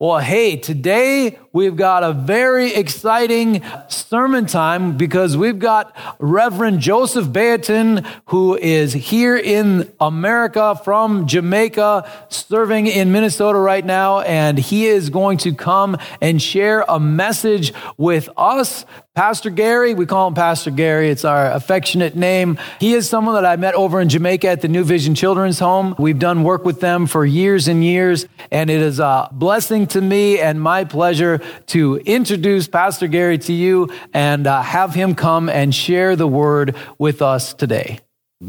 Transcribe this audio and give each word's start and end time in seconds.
Well, 0.00 0.18
hey, 0.18 0.56
today 0.56 1.38
we've 1.54 1.76
got 1.76 2.02
a 2.02 2.12
very 2.12 2.74
exciting 2.74 3.62
sermon 3.88 4.44
time 4.44 4.98
because 4.98 5.36
we've 5.36 5.60
got 5.60 5.96
Reverend 6.18 6.80
Joseph 6.80 7.28
Bayeton, 7.28 8.04
who 8.26 8.56
is 8.56 8.92
here 8.92 9.36
in 9.36 9.90
America 10.00 10.78
from 10.84 11.26
Jamaica, 11.26 12.10
serving 12.28 12.88
in 12.88 13.12
Minnesota 13.12 13.58
right 13.58 13.86
now, 13.86 14.20
and 14.20 14.58
he 14.58 14.86
is 14.86 15.08
going 15.08 15.38
to 15.38 15.54
come 15.54 15.96
and 16.20 16.42
share 16.42 16.84
a 16.88 16.98
message 16.98 17.72
with 17.96 18.28
us 18.36 18.84
Pastor 19.14 19.48
Gary, 19.48 19.94
we 19.94 20.06
call 20.06 20.26
him 20.26 20.34
Pastor 20.34 20.72
Gary. 20.72 21.08
It's 21.08 21.24
our 21.24 21.52
affectionate 21.52 22.16
name. 22.16 22.58
He 22.80 22.94
is 22.94 23.08
someone 23.08 23.36
that 23.36 23.46
I 23.46 23.54
met 23.54 23.74
over 23.74 24.00
in 24.00 24.08
Jamaica 24.08 24.48
at 24.48 24.60
the 24.60 24.66
New 24.66 24.82
Vision 24.82 25.14
Children's 25.14 25.60
Home. 25.60 25.94
We've 26.00 26.18
done 26.18 26.42
work 26.42 26.64
with 26.64 26.80
them 26.80 27.06
for 27.06 27.24
years 27.24 27.68
and 27.68 27.84
years, 27.84 28.26
and 28.50 28.70
it 28.70 28.82
is 28.82 28.98
a 28.98 29.28
blessing 29.30 29.86
to 29.88 30.00
me 30.00 30.40
and 30.40 30.60
my 30.60 30.82
pleasure 30.82 31.40
to 31.66 31.96
introduce 32.04 32.68
Pastor 32.68 33.06
Gary 33.06 33.38
to 33.38 33.52
you 33.52 33.90
and 34.12 34.46
uh, 34.46 34.62
have 34.62 34.94
him 34.94 35.14
come 35.14 35.48
and 35.48 35.74
share 35.74 36.16
the 36.16 36.26
word 36.26 36.76
with 36.98 37.22
us 37.22 37.54
today. 37.54 38.00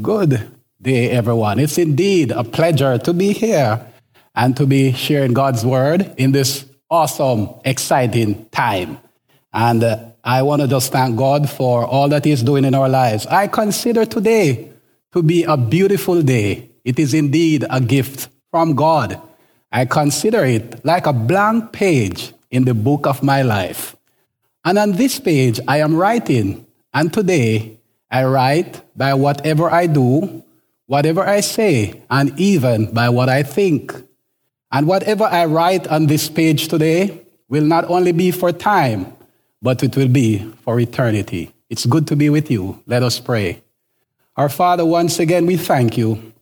Good 0.02 0.50
day, 0.82 1.10
everyone. 1.10 1.60
It's 1.60 1.78
indeed 1.78 2.32
a 2.32 2.44
pleasure 2.44 2.98
to 2.98 3.14
be 3.14 3.34
here 3.34 3.86
and 4.36 4.56
to 4.58 4.66
be 4.66 4.92
sharing 4.94 5.34
God's 5.34 5.66
word 5.66 6.14
in 6.18 6.32
this 6.32 6.66
awesome, 6.90 7.50
exciting 7.64 8.46
time. 8.50 8.98
And 9.54 9.84
uh, 9.84 10.12
I 10.24 10.42
want 10.42 10.62
to 10.62 10.68
just 10.68 10.92
thank 10.92 11.18
God 11.18 11.50
for 11.50 11.86
all 11.86 12.10
that 12.10 12.26
He's 12.26 12.44
doing 12.44 12.66
in 12.66 12.76
our 12.76 12.90
lives. 12.90 13.26
I 13.28 13.48
consider 13.48 14.06
today 14.06 14.72
to 15.14 15.24
be 15.24 15.44
a 15.44 15.56
beautiful 15.56 16.22
day. 16.22 16.70
It 16.84 17.00
is 17.00 17.14
indeed 17.14 17.66
a 17.70 17.80
gift 17.80 18.30
from 18.52 18.76
God. 18.76 19.22
I 19.72 19.86
consider 19.86 20.44
it 20.46 20.86
like 20.86 21.06
a 21.06 21.14
blank 21.14 21.72
page 21.72 22.34
in 22.52 22.66
the 22.66 22.74
book 22.74 23.06
of 23.08 23.24
my 23.24 23.42
life. 23.42 23.96
And 24.64 24.78
on 24.78 24.94
this 24.94 25.20
page, 25.20 25.60
I 25.68 25.80
am 25.80 25.96
writing. 25.96 26.66
And 26.94 27.14
today, 27.14 27.78
I 28.10 28.26
write 28.26 28.82
by 28.98 29.14
whatever 29.14 29.70
I 29.70 29.88
do, 29.88 30.44
whatever 30.88 31.22
I 31.22 31.42
say, 31.42 32.02
and 32.10 32.38
even 32.40 32.94
by 32.94 33.10
what 33.10 33.30
I 33.30 33.44
think. 33.44 33.94
And 34.72 34.88
whatever 34.88 35.26
I 35.26 35.46
write 35.46 35.88
on 35.88 36.08
this 36.08 36.30
page 36.30 36.68
today 36.68 37.26
will 37.48 37.64
not 37.64 37.86
only 37.86 38.12
be 38.12 38.32
for 38.32 38.52
time, 38.52 39.14
but 39.62 39.84
it 39.84 39.96
will 39.96 40.08
be 40.08 40.40
for 40.64 40.80
eternity. 40.80 41.54
It's 41.70 41.86
good 41.86 42.08
to 42.08 42.16
be 42.16 42.30
with 42.30 42.52
you. 42.52 42.82
Let 42.86 43.04
us 43.04 43.20
pray. 43.20 43.62
Our 44.36 44.50
Father, 44.50 44.86
once 44.86 45.20
again, 45.20 45.46
we 45.46 45.58
thank 45.58 45.98
you 45.98 46.34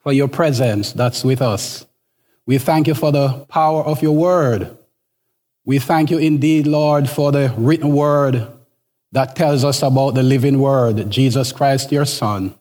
for 0.00 0.12
your 0.12 0.28
presence 0.28 0.92
that's 0.92 1.24
with 1.24 1.42
us. 1.42 1.84
We 2.46 2.56
thank 2.56 2.86
you 2.86 2.94
for 2.94 3.12
the 3.12 3.44
power 3.50 3.82
of 3.82 4.00
your 4.00 4.16
word. 4.16 4.77
We 5.68 5.78
thank 5.78 6.10
you 6.10 6.16
indeed, 6.16 6.66
Lord, 6.66 7.10
for 7.10 7.30
the 7.30 7.52
written 7.58 7.92
word 7.92 8.48
that 9.12 9.36
tells 9.36 9.64
us 9.64 9.82
about 9.82 10.14
the 10.14 10.22
living 10.22 10.60
word, 10.60 11.10
Jesus 11.10 11.52
Christ, 11.52 11.92
your 11.92 12.06
Son. 12.06 12.54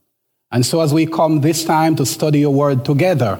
And 0.51 0.65
so, 0.65 0.81
as 0.81 0.93
we 0.93 1.05
come 1.05 1.39
this 1.39 1.63
time 1.63 1.95
to 1.95 2.05
study 2.05 2.39
your 2.39 2.53
word 2.53 2.83
together, 2.83 3.39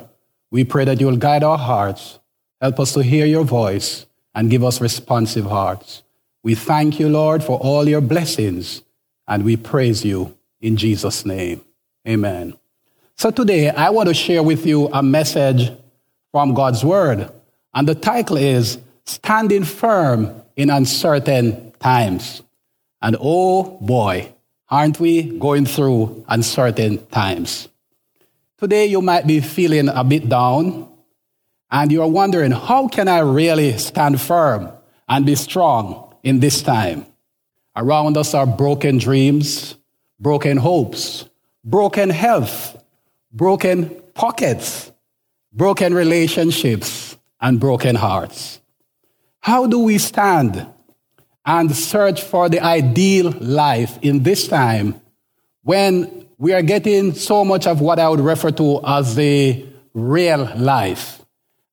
we 0.52 0.64
pray 0.64 0.86
that 0.86 1.02
you 1.02 1.08
will 1.08 1.18
guide 1.18 1.44
our 1.44 1.58
hearts, 1.58 2.18
help 2.62 2.80
us 2.80 2.94
to 2.94 3.04
hear 3.04 3.26
your 3.26 3.44
voice, 3.44 4.06
and 4.34 4.50
give 4.50 4.64
us 4.64 4.80
responsive 4.80 5.48
hearts. 5.48 6.02
We 6.44 6.56
thank 6.56 6.98
you, 6.98 7.10
Lord, 7.10 7.44
for 7.44 7.60
all 7.60 7.90
your 7.90 8.00
blessings, 8.00 8.84
and 9.28 9.44
we 9.44 9.58
praise 9.58 10.06
you 10.06 10.38
in 10.62 10.78
Jesus' 10.78 11.26
name. 11.26 11.60
Amen. 12.08 12.54
So 13.18 13.32
today, 13.32 13.72
I 13.72 13.90
want 13.90 14.08
to 14.08 14.16
share 14.16 14.44
with 14.44 14.66
you 14.66 14.88
a 14.94 15.04
message 15.04 15.74
from 16.32 16.54
God's 16.54 16.86
Word, 16.86 17.30
and 17.74 17.86
the 17.86 17.96
title 17.96 18.38
is 18.38 18.78
Standing 19.08 19.64
Firm 19.64 20.44
in 20.56 20.70
Uncertain 20.70 21.72
Times. 21.80 22.44
And 23.02 23.16
oh 23.20 23.80
boy, 23.82 24.34
aren't 24.70 25.00
we 25.00 25.38
going 25.40 25.66
through 25.66 26.26
uncertain 26.28 27.06
times? 27.08 27.70
Today, 28.58 28.88
you 28.88 29.02
might 29.02 29.26
be 29.26 29.40
feeling 29.40 29.88
a 29.88 30.04
bit 30.04 30.28
down, 30.28 30.90
and 31.72 31.92
you're 31.92 32.08
wondering, 32.08 32.52
how 32.52 32.88
can 32.88 33.08
I 33.08 33.20
really 33.20 33.78
stand 33.78 34.20
firm 34.20 34.72
and 35.08 35.26
be 35.26 35.36
strong 35.36 36.08
in 36.24 36.40
this 36.40 36.62
time. 36.62 37.06
Around 37.76 38.18
us 38.18 38.34
are 38.34 38.46
broken 38.46 38.98
dreams, 38.98 39.76
broken 40.20 40.58
hopes, 40.58 41.26
broken 41.64 42.10
health, 42.10 42.84
broken 43.32 43.90
pockets, 44.14 44.92
broken 45.54 45.94
relationships, 45.94 47.18
and 47.40 47.60
broken 47.60 47.96
hearts. 47.96 48.60
How 49.48 49.66
do 49.66 49.80
we 49.80 49.98
stand 49.98 50.68
and 51.46 51.74
search 51.74 52.22
for 52.22 52.50
the 52.50 52.60
ideal 52.60 53.34
life 53.40 53.98
in 54.02 54.24
this 54.24 54.46
time 54.46 55.00
when 55.64 56.28
we 56.38 56.52
are 56.52 56.62
getting 56.62 57.14
so 57.14 57.46
much 57.46 57.66
of 57.66 57.80
what 57.80 57.98
I 57.98 58.10
would 58.10 58.20
refer 58.20 58.52
to 58.52 58.82
as 58.86 59.16
the 59.16 59.66
real 59.94 60.52
life? 60.58 61.22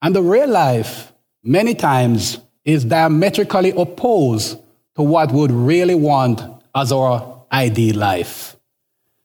And 0.01 0.15
the 0.15 0.23
real 0.23 0.51
life, 0.51 1.12
many 1.43 1.75
times, 1.75 2.39
is 2.65 2.85
diametrically 2.85 3.71
opposed 3.71 4.56
to 4.95 5.03
what 5.03 5.33
we 5.33 5.41
would 5.41 5.51
really 5.51 5.97
want 5.97 6.43
as 6.77 6.93
our 6.93 7.45
ideal 7.51 7.97
life. 7.97 8.56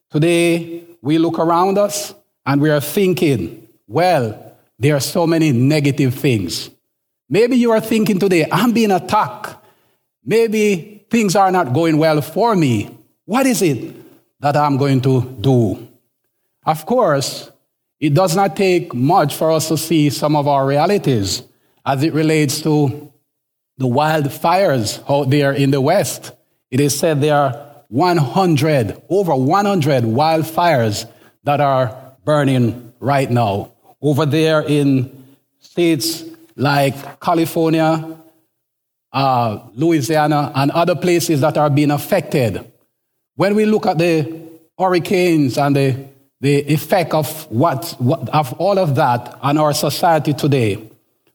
Today, 0.09 0.85
we 1.03 1.19
look 1.19 1.37
around 1.37 1.77
us 1.77 2.15
and 2.47 2.59
we 2.59 2.71
are 2.71 2.81
thinking, 2.81 3.67
well, 3.85 4.55
there 4.79 4.95
are 4.95 4.99
so 4.99 5.27
many 5.27 5.51
negative 5.51 6.15
things. 6.15 6.71
Maybe 7.29 7.57
you 7.57 7.71
are 7.71 7.79
thinking 7.79 8.19
today, 8.19 8.47
I'm 8.51 8.73
being 8.73 8.91
attacked. 8.91 9.55
Maybe 10.25 11.05
things 11.09 11.35
are 11.35 11.51
not 11.51 11.73
going 11.73 11.97
well 11.97 12.21
for 12.21 12.55
me. 12.55 12.97
What 13.25 13.45
is 13.45 13.61
it 13.61 13.95
that 14.41 14.55
I'm 14.55 14.77
going 14.77 15.01
to 15.01 15.21
do? 15.39 15.87
Of 16.65 16.85
course, 16.85 17.51
it 17.99 18.13
does 18.13 18.35
not 18.35 18.55
take 18.55 18.93
much 18.93 19.35
for 19.35 19.51
us 19.51 19.67
to 19.67 19.77
see 19.77 20.09
some 20.09 20.35
of 20.35 20.47
our 20.47 20.65
realities 20.65 21.43
as 21.85 22.01
it 22.03 22.13
relates 22.13 22.61
to 22.61 23.11
the 23.77 23.87
wildfires 23.87 25.03
out 25.09 25.29
there 25.29 25.51
in 25.51 25.71
the 25.71 25.81
West. 25.81 26.31
It 26.71 26.79
is 26.79 26.97
said 26.97 27.21
there 27.21 27.35
are 27.35 27.83
100, 27.89 29.01
over 29.09 29.35
100 29.35 30.03
wildfires 30.03 31.09
that 31.43 31.61
are 31.61 32.15
burning 32.25 32.93
right 32.99 33.29
now. 33.29 33.73
Over 34.01 34.25
there 34.25 34.61
in 34.61 35.25
states 35.59 36.23
like 36.59 37.19
California, 37.21 38.17
uh, 39.13 39.59
Louisiana, 39.75 40.51
and 40.53 40.71
other 40.71 40.95
places 40.95 41.39
that 41.41 41.57
are 41.57 41.69
being 41.69 41.89
affected. 41.89 42.69
When 43.35 43.55
we 43.55 43.65
look 43.65 43.85
at 43.85 43.97
the 43.97 44.41
hurricanes 44.77 45.57
and 45.57 45.73
the, 45.73 46.05
the 46.41 46.71
effect 46.71 47.13
of, 47.13 47.49
what, 47.49 47.95
what, 47.97 48.27
of 48.29 48.51
all 48.59 48.77
of 48.77 48.95
that 48.95 49.39
on 49.41 49.57
our 49.57 49.73
society 49.73 50.33
today, 50.33 50.89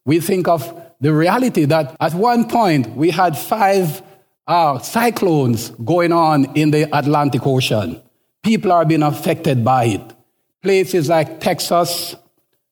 we 0.05 0.21
think 0.21 0.47
of 0.47 0.63
the 1.01 1.13
reality 1.13 1.65
that 1.65 1.97
at 2.01 2.13
one 2.13 2.47
point 2.47 2.95
we 2.95 3.11
had 3.11 3.37
five 3.37 4.03
uh, 4.47 4.79
cyclones 4.79 5.71
going 5.71 6.13
on 6.13 6.55
in 6.55 6.71
the 6.71 6.83
Atlantic 6.95 7.47
Ocean. 7.47 7.99
People 8.43 8.73
are 8.73 8.84
being 8.84 9.03
affected 9.03 9.65
by 9.65 9.87
it. 9.87 10.03
Places 10.63 11.09
like 11.09 11.41
Texas, 11.41 12.15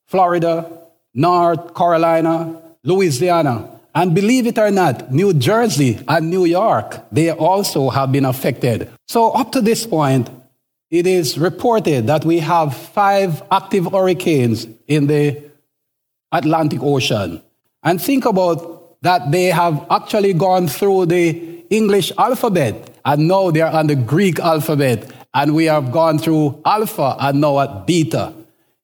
Florida, 0.07 0.82
North 1.15 1.75
Carolina, 1.75 2.61
Louisiana, 2.85 3.69
and 3.95 4.15
believe 4.15 4.47
it 4.47 4.59
or 4.59 4.71
not, 4.71 5.13
New 5.13 5.35
Jersey 5.35 6.01
and 6.09 6.31
New 6.31 6.47
York, 6.47 7.05
they 7.13 7.31
also 7.31 7.91
have 7.91 8.11
been 8.11 8.25
affected. 8.25 8.89
So 9.07 9.31
up 9.33 9.53
to 9.53 9.61
this 9.61 9.87
point, 9.87 10.31
it 10.91 11.07
is 11.07 11.39
reported 11.39 12.07
that 12.07 12.25
we 12.25 12.39
have 12.39 12.75
five 12.75 13.43
active 13.51 13.91
hurricanes 13.91 14.67
in 14.87 15.07
the 15.07 15.43
Atlantic 16.33 16.83
Ocean. 16.83 17.43
And 17.83 18.01
think 18.01 18.25
about 18.25 19.01
that 19.03 19.31
they 19.31 19.47
have 19.47 19.87
actually 19.91 20.33
gone 20.33 20.69
through 20.69 21.07
the 21.07 21.65
English 21.71 22.13
alphabet 22.17 22.91
and 23.05 23.29
now 23.29 23.51
they're 23.51 23.67
on 23.67 23.89
the 23.89 23.97
Greek 23.97 24.39
alphabet 24.39 25.11
and 25.35 25.55
we 25.55 25.65
have 25.65 25.93
gone 25.93 26.19
through 26.19 26.61
alpha 26.65 27.17
and 27.19 27.41
now 27.41 27.59
at 27.61 27.87
beta. 27.87 28.33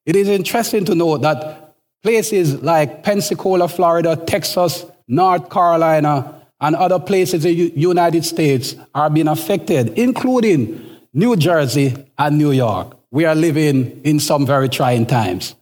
It 0.05 0.17
is 0.17 0.29
interesting 0.29 0.85
to 0.87 0.95
note 0.95 1.23
that 1.23 1.68
places 2.03 2.63
like 2.63 3.03
Pensacola, 3.03 3.69
Florida, 3.69 4.17
Texas, 4.17 4.87
North 5.07 5.51
Carolina, 5.51 6.35
and 6.61 6.75
other 6.77 6.99
places 6.99 7.45
in 7.45 7.57
the 7.57 7.73
United 7.77 8.25
States 8.25 8.75
are 8.95 9.11
being 9.11 9.29
affected, 9.29 9.99
including 9.99 10.85
New 11.13 11.37
Jersey 11.37 11.95
and 12.19 12.39
New 12.39 12.53
York. 12.53 12.97
We 13.11 13.25
are 13.25 13.35
living 13.35 14.01
in 14.05 14.21
some 14.21 14.45
very 14.45 14.69
trying 14.69 15.07
times. 15.07 15.55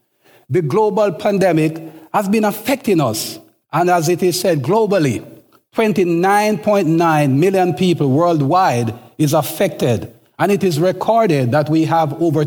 The 0.48 0.62
global 0.62 1.12
pandemic 1.12 1.80
has 2.12 2.28
been 2.28 2.44
affecting 2.44 3.00
us. 3.00 3.38
And 3.72 3.90
as 3.90 4.08
it 4.08 4.22
is 4.22 4.40
said 4.40 4.62
globally, 4.62 5.24
29.9 5.74 7.36
million 7.36 7.74
people 7.74 8.10
worldwide 8.10 8.94
is 9.18 9.34
affected. 9.34 10.14
And 10.38 10.50
it 10.50 10.64
is 10.64 10.80
recorded 10.80 11.52
that 11.52 11.68
we 11.68 11.84
have 11.84 12.14
over 12.22 12.46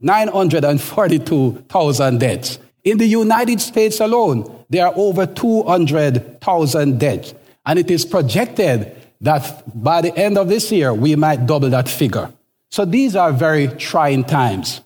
942,000 0.00 2.18
deaths, 2.18 2.58
In 2.86 2.98
the 2.98 3.06
United 3.06 3.60
States 3.60 3.98
alone, 3.98 4.64
there 4.70 4.86
are 4.86 4.94
over 4.94 5.26
200,000 5.26 7.00
dead. 7.00 7.36
And 7.66 7.80
it 7.80 7.90
is 7.90 8.04
projected 8.04 8.94
that 9.20 9.64
by 9.74 10.02
the 10.02 10.16
end 10.16 10.38
of 10.38 10.48
this 10.48 10.70
year, 10.70 10.94
we 10.94 11.16
might 11.16 11.46
double 11.46 11.68
that 11.70 11.88
figure. 11.88 12.32
So 12.70 12.84
these 12.84 13.16
are 13.16 13.32
very 13.32 13.66
trying 13.66 14.22
times. 14.22 14.82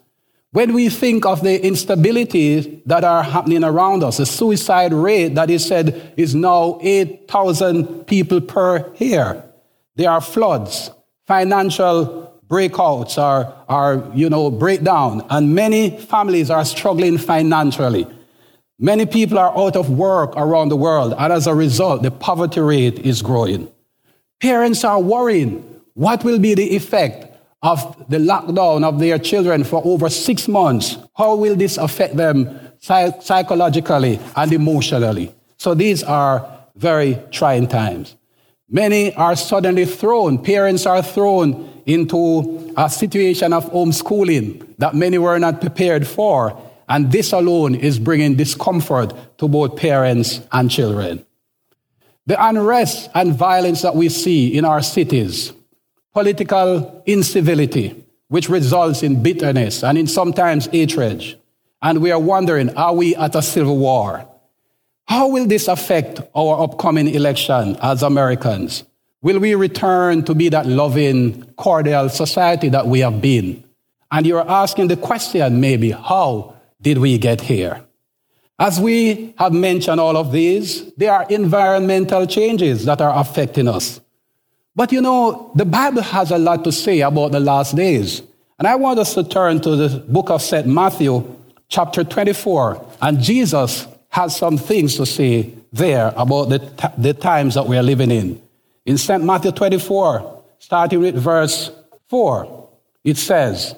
When 0.52 0.72
we 0.72 0.88
think 0.88 1.26
of 1.26 1.42
the 1.42 1.58
instabilities 1.58 2.82
that 2.86 3.04
are 3.04 3.22
happening 3.22 3.64
around 3.64 4.02
us, 4.02 4.16
the 4.16 4.24
suicide 4.24 4.94
rate 4.94 5.34
that 5.34 5.50
is 5.50 5.66
said 5.66 6.14
is 6.16 6.34
now 6.34 6.78
8,000 6.80 8.06
people 8.06 8.40
per 8.40 8.90
year. 8.96 9.44
There 9.96 10.10
are 10.10 10.22
floods, 10.22 10.90
financial 11.26 12.19
breakouts 12.50 13.16
are, 13.16 13.54
are, 13.68 14.04
you 14.12 14.28
know, 14.28 14.50
breakdown, 14.50 15.24
and 15.30 15.54
many 15.54 15.96
families 15.98 16.50
are 16.50 16.64
struggling 16.64 17.16
financially. 17.16 18.06
Many 18.78 19.06
people 19.06 19.38
are 19.38 19.56
out 19.56 19.76
of 19.76 19.90
work 19.90 20.32
around 20.36 20.70
the 20.70 20.76
world, 20.76 21.14
and 21.16 21.32
as 21.32 21.46
a 21.46 21.54
result, 21.54 22.02
the 22.02 22.10
poverty 22.10 22.60
rate 22.60 22.98
is 22.98 23.22
growing. 23.22 23.70
Parents 24.40 24.84
are 24.84 25.00
worrying 25.00 25.62
what 25.94 26.24
will 26.24 26.38
be 26.38 26.54
the 26.54 26.74
effect 26.74 27.26
of 27.62 28.04
the 28.08 28.16
lockdown 28.16 28.84
of 28.84 28.98
their 28.98 29.18
children 29.18 29.64
for 29.64 29.82
over 29.84 30.08
six 30.08 30.48
months. 30.48 30.96
How 31.14 31.36
will 31.36 31.54
this 31.54 31.76
affect 31.76 32.16
them 32.16 32.58
psychologically 32.80 34.18
and 34.34 34.52
emotionally? 34.52 35.34
So 35.58 35.74
these 35.74 36.02
are 36.02 36.50
very 36.74 37.18
trying 37.30 37.68
times. 37.68 38.16
Many 38.70 39.12
are 39.14 39.34
suddenly 39.34 39.84
thrown, 39.84 40.42
parents 40.42 40.86
are 40.86 41.02
thrown 41.02 41.82
into 41.86 42.72
a 42.76 42.88
situation 42.88 43.52
of 43.52 43.64
homeschooling 43.72 44.76
that 44.78 44.94
many 44.94 45.18
were 45.18 45.38
not 45.40 45.60
prepared 45.60 46.06
for. 46.06 46.56
And 46.88 47.10
this 47.10 47.32
alone 47.32 47.74
is 47.74 47.98
bringing 47.98 48.36
discomfort 48.36 49.12
to 49.38 49.48
both 49.48 49.76
parents 49.76 50.40
and 50.52 50.70
children. 50.70 51.24
The 52.26 52.44
unrest 52.44 53.10
and 53.14 53.34
violence 53.34 53.82
that 53.82 53.96
we 53.96 54.08
see 54.08 54.56
in 54.56 54.64
our 54.64 54.82
cities, 54.82 55.52
political 56.12 57.02
incivility, 57.06 58.04
which 58.28 58.48
results 58.48 59.02
in 59.02 59.20
bitterness 59.20 59.82
and 59.82 59.98
in 59.98 60.06
sometimes 60.06 60.66
hatred. 60.66 61.40
And 61.82 62.00
we 62.00 62.12
are 62.12 62.20
wondering, 62.20 62.76
are 62.76 62.94
we 62.94 63.16
at 63.16 63.34
a 63.34 63.42
civil 63.42 63.78
war? 63.78 64.29
How 65.10 65.26
will 65.26 65.44
this 65.44 65.66
affect 65.66 66.20
our 66.36 66.62
upcoming 66.62 67.08
election 67.08 67.76
as 67.82 68.04
Americans? 68.04 68.84
Will 69.22 69.40
we 69.40 69.56
return 69.56 70.22
to 70.22 70.36
be 70.36 70.48
that 70.50 70.66
loving, 70.66 71.42
cordial 71.54 72.08
society 72.08 72.68
that 72.68 72.86
we 72.86 73.00
have 73.00 73.20
been? 73.20 73.64
And 74.12 74.24
you're 74.24 74.48
asking 74.48 74.86
the 74.86 74.96
question 74.96 75.60
maybe, 75.60 75.90
how 75.90 76.54
did 76.80 76.98
we 76.98 77.18
get 77.18 77.40
here? 77.40 77.84
As 78.60 78.78
we 78.78 79.34
have 79.36 79.52
mentioned 79.52 79.98
all 79.98 80.16
of 80.16 80.30
these, 80.30 80.92
there 80.94 81.12
are 81.12 81.26
environmental 81.28 82.24
changes 82.24 82.84
that 82.84 83.00
are 83.00 83.18
affecting 83.18 83.66
us. 83.66 84.00
But 84.76 84.92
you 84.92 85.00
know, 85.00 85.50
the 85.56 85.64
Bible 85.64 86.02
has 86.02 86.30
a 86.30 86.38
lot 86.38 86.62
to 86.62 86.70
say 86.70 87.00
about 87.00 87.32
the 87.32 87.40
last 87.40 87.74
days. 87.74 88.22
And 88.60 88.68
I 88.68 88.76
want 88.76 89.00
us 89.00 89.14
to 89.14 89.24
turn 89.24 89.60
to 89.62 89.74
the 89.74 89.98
book 90.06 90.30
of 90.30 90.40
St. 90.40 90.68
Matthew, 90.68 91.36
chapter 91.68 92.04
24. 92.04 92.86
And 93.02 93.18
Jesus 93.20 93.88
has 94.10 94.36
some 94.36 94.58
things 94.58 94.96
to 94.96 95.06
say 95.06 95.54
there 95.72 96.12
about 96.16 96.48
the, 96.48 96.58
t- 96.58 96.88
the 96.98 97.14
times 97.14 97.54
that 97.54 97.66
we 97.66 97.76
are 97.76 97.82
living 97.82 98.10
in. 98.10 98.42
In 98.84 98.98
St. 98.98 99.22
Matthew 99.22 99.52
24, 99.52 100.42
starting 100.58 101.00
with 101.00 101.14
verse 101.14 101.70
4, 102.08 102.68
it 103.04 103.16
says, 103.16 103.74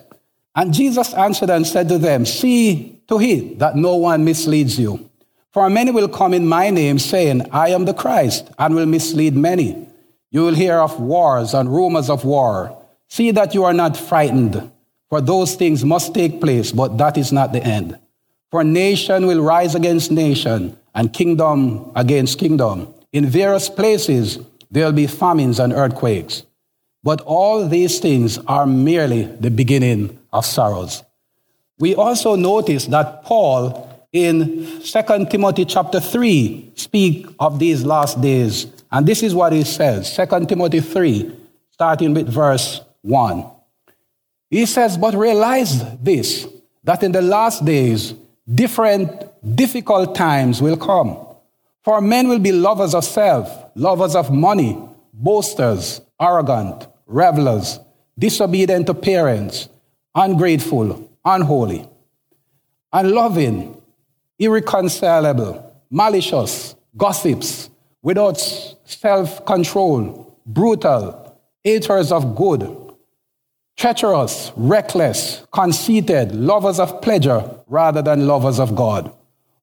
And 0.55 0.73
Jesus 0.73 1.13
answered 1.15 1.51
and 1.51 1.67
said 1.67 1.89
to 1.91 1.99
them, 1.99 2.25
See 2.25 3.01
to 3.09 3.21
it 3.21 3.59
that 3.59 3.77
no 3.77 3.97
one 3.97 4.25
misleads 4.25 4.79
you. 4.79 5.09
For 5.53 5.69
many 5.69 5.91
will 5.91 6.09
come 6.09 6.33
in 6.33 6.49
my 6.49 6.71
name, 6.71 6.99
saying, 6.99 7.51
I 7.53 7.69
am 7.69 7.85
the 7.85 7.93
Christ, 7.93 8.51
and 8.59 8.75
will 8.75 8.87
mislead 8.87 9.37
many. 9.37 9.87
You 10.31 10.45
will 10.45 10.55
hear 10.55 10.79
of 10.79 10.99
wars 10.99 11.53
and 11.53 11.71
rumors 11.71 12.09
of 12.09 12.25
war. 12.25 12.79
See 13.09 13.33
that 13.33 13.53
you 13.53 13.65
are 13.65 13.75
not 13.75 13.99
frightened, 13.99 14.73
for 15.11 15.21
those 15.21 15.55
things 15.55 15.85
must 15.85 16.15
take 16.15 16.41
place, 16.41 16.73
but 16.73 16.97
that 16.97 17.19
is 17.19 17.33
not 17.33 17.53
the 17.53 17.63
end. 17.63 17.99
For 18.53 18.63
nation 18.63 19.27
will 19.27 19.41
rise 19.41 19.75
against 19.75 20.11
nation, 20.11 20.77
and 20.95 21.11
kingdom 21.11 21.91
against 21.97 22.39
kingdom. 22.39 22.93
In 23.11 23.25
various 23.25 23.71
places 23.71 24.39
there 24.71 24.85
will 24.85 24.93
be 24.93 25.07
famines 25.07 25.59
and 25.59 25.73
earthquakes. 25.73 26.43
But 27.03 27.23
all 27.23 27.67
these 27.67 27.99
things 27.99 28.37
are 28.47 28.67
merely 28.67 29.23
the 29.25 29.51
beginning 29.51 30.19
of 30.35 30.45
sorrows. 30.45 31.03
We 31.79 31.95
also 31.95 32.37
notice 32.37 32.85
that 32.89 33.25
Paul 33.25 33.89
in 34.13 34.81
2 34.83 35.27
Timothy 35.31 35.65
chapter 35.65 35.99
3 35.99 36.73
speak 36.75 37.27
of 37.41 37.59
these 37.59 37.87
last 37.87 38.21
days. 38.21 38.67
And 38.91 39.07
this 39.07 39.23
is 39.23 39.35
what 39.35 39.55
he 39.55 39.65
says, 39.65 40.15
2 40.15 40.45
Timothy 40.45 40.81
3, 40.81 41.35
starting 41.71 42.13
with 42.13 42.29
verse 42.29 42.83
1. 43.01 43.47
He 44.51 44.67
says, 44.67 44.99
But 44.99 45.15
realize 45.15 45.83
this, 45.97 46.47
that 46.85 47.03
in 47.03 47.13
the 47.13 47.23
last 47.23 47.65
days, 47.65 48.13
different 48.53 49.11
difficult 49.57 50.15
times 50.15 50.61
will 50.61 50.77
come. 50.77 51.19
For 51.85 52.01
men 52.01 52.29
will 52.29 52.39
be 52.39 52.53
lovers 52.53 52.95
of 52.95 53.05
self, 53.05 53.49
lovers 53.75 54.15
of 54.15 54.31
money, 54.33 54.79
boasters, 55.13 56.01
arrogant, 56.21 56.87
revelers, 57.07 57.81
disobedient 58.19 58.87
to 58.87 58.95
parents, 58.95 59.69
ungrateful, 60.15 61.11
unholy, 61.25 61.89
unloving, 62.93 63.81
irreconcilable, 64.39 65.73
malicious, 65.91 66.77
gossips, 66.97 67.71
without 68.03 68.39
self 68.85 69.45
control, 69.47 70.39
brutal, 70.47 71.39
haters 71.65 72.13
of 72.13 72.37
good, 72.37 72.82
treacherous, 73.77 74.53
reckless, 74.57 75.47
conceited, 75.53 76.35
lovers 76.35 76.79
of 76.79 77.03
pleasure 77.03 77.59
rather 77.69 78.03
than 78.03 78.27
lovers 78.27 78.59
of 78.59 78.75
God 78.75 79.13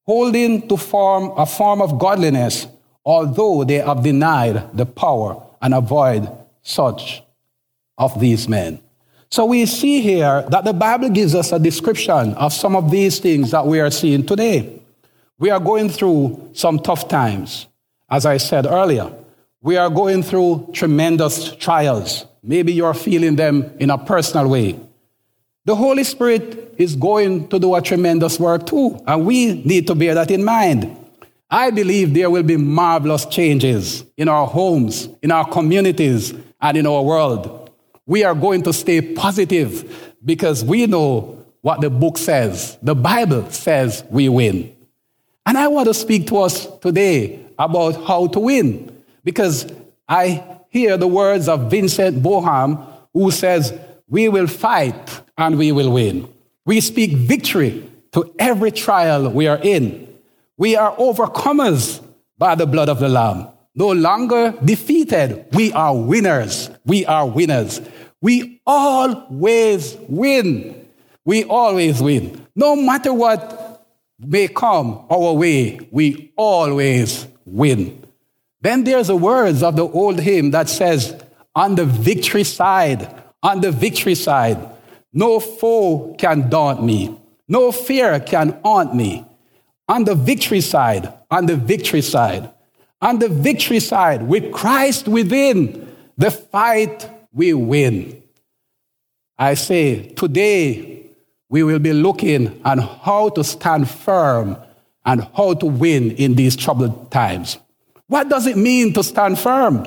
holding 0.10 0.68
to 0.68 0.76
form 0.76 1.32
a 1.38 1.46
form 1.46 1.84
of 1.84 2.00
godliness, 2.00 2.66
although 3.06 3.64
they 3.64 3.76
have 3.76 4.02
denied 4.02 4.76
the 4.76 4.84
power 4.84 5.40
and 5.62 5.72
avoid 5.72 6.28
such 6.64 7.22
of 7.96 8.20
these 8.20 8.50
men. 8.50 8.80
So 9.30 9.46
we 9.46 9.68
see 9.68 10.02
here 10.02 10.44
that 10.50 10.64
the 10.64 10.74
Bible 10.74 11.10
gives 11.10 11.36
us 11.36 11.52
a 11.52 11.60
description 11.60 12.34
of 12.34 12.54
some 12.54 12.76
of 12.76 12.90
these 12.90 13.20
things 13.20 13.52
that 13.52 13.68
we 13.68 13.80
are 13.80 13.92
seeing 13.92 14.26
today. 14.26 14.82
We 15.38 15.52
are 15.52 15.60
going 15.60 15.90
through 15.90 16.50
some 16.54 16.80
tough 16.80 17.08
times. 17.08 17.68
As 18.10 18.26
I 18.26 18.38
said 18.38 18.66
earlier, 18.66 19.14
we 19.62 19.78
are 19.78 19.92
going 19.92 20.24
through 20.24 20.72
tremendous 20.74 21.56
trials. 21.58 22.26
Maybe 22.42 22.74
you're 22.74 22.94
feeling 22.94 23.36
them 23.36 23.72
in 23.80 23.90
a 23.90 23.98
personal 23.98 24.50
way. 24.50 24.80
The 25.66 25.76
Holy 25.76 26.04
Spirit 26.04 26.76
is 26.78 26.96
going 26.96 27.48
to 27.50 27.60
do 27.60 27.76
a 27.76 27.82
tremendous 27.82 28.40
work 28.40 28.66
too, 28.66 29.00
and 29.06 29.26
we 29.26 29.62
need 29.64 29.88
to 29.88 29.96
bear 29.96 30.16
that 30.16 30.32
in 30.32 30.44
mind. 30.44 30.98
I 31.52 31.72
believe 31.72 32.14
there 32.14 32.30
will 32.30 32.44
be 32.44 32.58
marvelous 32.58 33.26
changes 33.26 34.04
in 34.18 34.30
our 34.30 34.48
homes, 34.48 35.10
in 35.22 35.32
our 35.32 35.50
communities, 35.50 36.34
and 36.62 36.78
in 36.78 36.86
our 36.86 37.04
world. 37.04 37.72
We 38.06 38.24
are 38.24 38.36
going 38.36 38.64
to 38.64 38.74
stay 38.74 39.02
positive 39.02 40.16
because 40.24 40.64
we 40.64 40.88
know 40.88 41.46
what 41.62 41.82
the 41.82 41.90
book 41.90 42.18
says. 42.18 42.78
The 42.82 42.96
Bible 42.96 43.50
says 43.52 44.04
we 44.10 44.30
win. 44.30 44.76
And 45.46 45.58
I 45.58 45.68
want 45.68 45.88
to 45.88 45.94
speak 45.94 46.28
to 46.28 46.38
us 46.38 46.68
today 46.80 47.40
about 47.58 48.06
how 48.06 48.28
to 48.28 48.40
win 48.40 49.04
because 49.24 49.72
I 50.08 50.59
hear 50.70 50.98
the 50.98 51.08
words 51.08 51.48
of 51.48 51.70
Vincent 51.70 52.22
Boham 52.24 52.86
who 53.14 53.32
says, 53.32 53.78
We 54.08 54.30
will 54.30 54.48
fight 54.48 55.22
and 55.38 55.58
we 55.58 55.72
will 55.72 55.92
win. 55.92 56.32
We 56.66 56.82
speak 56.82 57.12
victory 57.12 57.90
to 58.12 58.34
every 58.40 58.72
trial 58.72 59.30
we 59.30 59.48
are 59.48 59.60
in. 59.62 60.08
We 60.58 60.76
are 60.76 60.96
overcomers 60.98 62.04
by 62.38 62.56
the 62.56 62.66
blood 62.66 62.90
of 62.90 63.00
the 63.00 63.10
Lamb. 63.10 63.48
No 63.76 63.92
longer 63.92 64.54
defeated. 64.64 65.46
We 65.54 65.72
are 65.74 65.96
winners. 65.96 66.70
We 66.86 67.06
are 67.06 67.28
winners. 67.28 67.82
We 68.22 68.62
always 68.66 69.96
win. 70.08 70.88
We 71.24 71.44
always 71.46 72.02
win. 72.02 72.46
No 72.56 72.76
matter 72.76 73.14
what 73.14 73.86
may 74.20 74.48
come 74.48 75.06
our 75.10 75.34
way, 75.34 75.80
we 75.92 76.34
always 76.36 77.28
win. 77.46 77.99
Then 78.62 78.84
there's 78.84 79.08
the 79.08 79.16
words 79.16 79.64
of 79.64 79.76
the 79.76 79.88
old 79.88 80.20
hymn 80.20 80.52
that 80.52 80.70
says, 80.70 81.22
on 81.56 81.76
the 81.76 81.86
victory 81.86 82.44
side, 82.44 83.14
on 83.42 83.62
the 83.62 83.72
victory 83.72 84.16
side, 84.16 84.58
no 85.14 85.40
foe 85.40 86.16
can 86.18 86.50
daunt 86.50 86.84
me. 86.84 87.18
No 87.48 87.72
fear 87.72 88.20
can 88.20 88.60
haunt 88.64 88.96
me. 88.96 89.26
On 89.88 90.04
the 90.04 90.14
victory 90.14 90.62
side, 90.62 91.12
on 91.32 91.48
the 91.48 91.56
victory 91.56 92.02
side, 92.02 92.50
on 93.02 93.20
the 93.20 93.30
victory 93.30 93.80
side, 93.80 94.28
with 94.28 94.52
Christ 94.52 95.08
within, 95.08 95.96
the 96.18 96.30
fight 96.30 97.10
we 97.32 97.54
win. 97.54 98.22
I 99.38 99.54
say, 99.54 100.10
today 100.10 101.08
we 101.48 101.64
will 101.64 101.80
be 101.80 101.94
looking 101.94 102.62
on 102.66 102.78
how 102.78 103.30
to 103.30 103.44
stand 103.44 103.90
firm 103.90 104.58
and 105.06 105.28
how 105.36 105.54
to 105.56 105.66
win 105.66 106.12
in 106.12 106.36
these 106.36 106.56
troubled 106.56 107.10
times. 107.10 107.58
What 108.10 108.28
does 108.28 108.48
it 108.48 108.58
mean 108.58 108.94
to 108.96 109.04
stand 109.04 109.38
firm? 109.38 109.86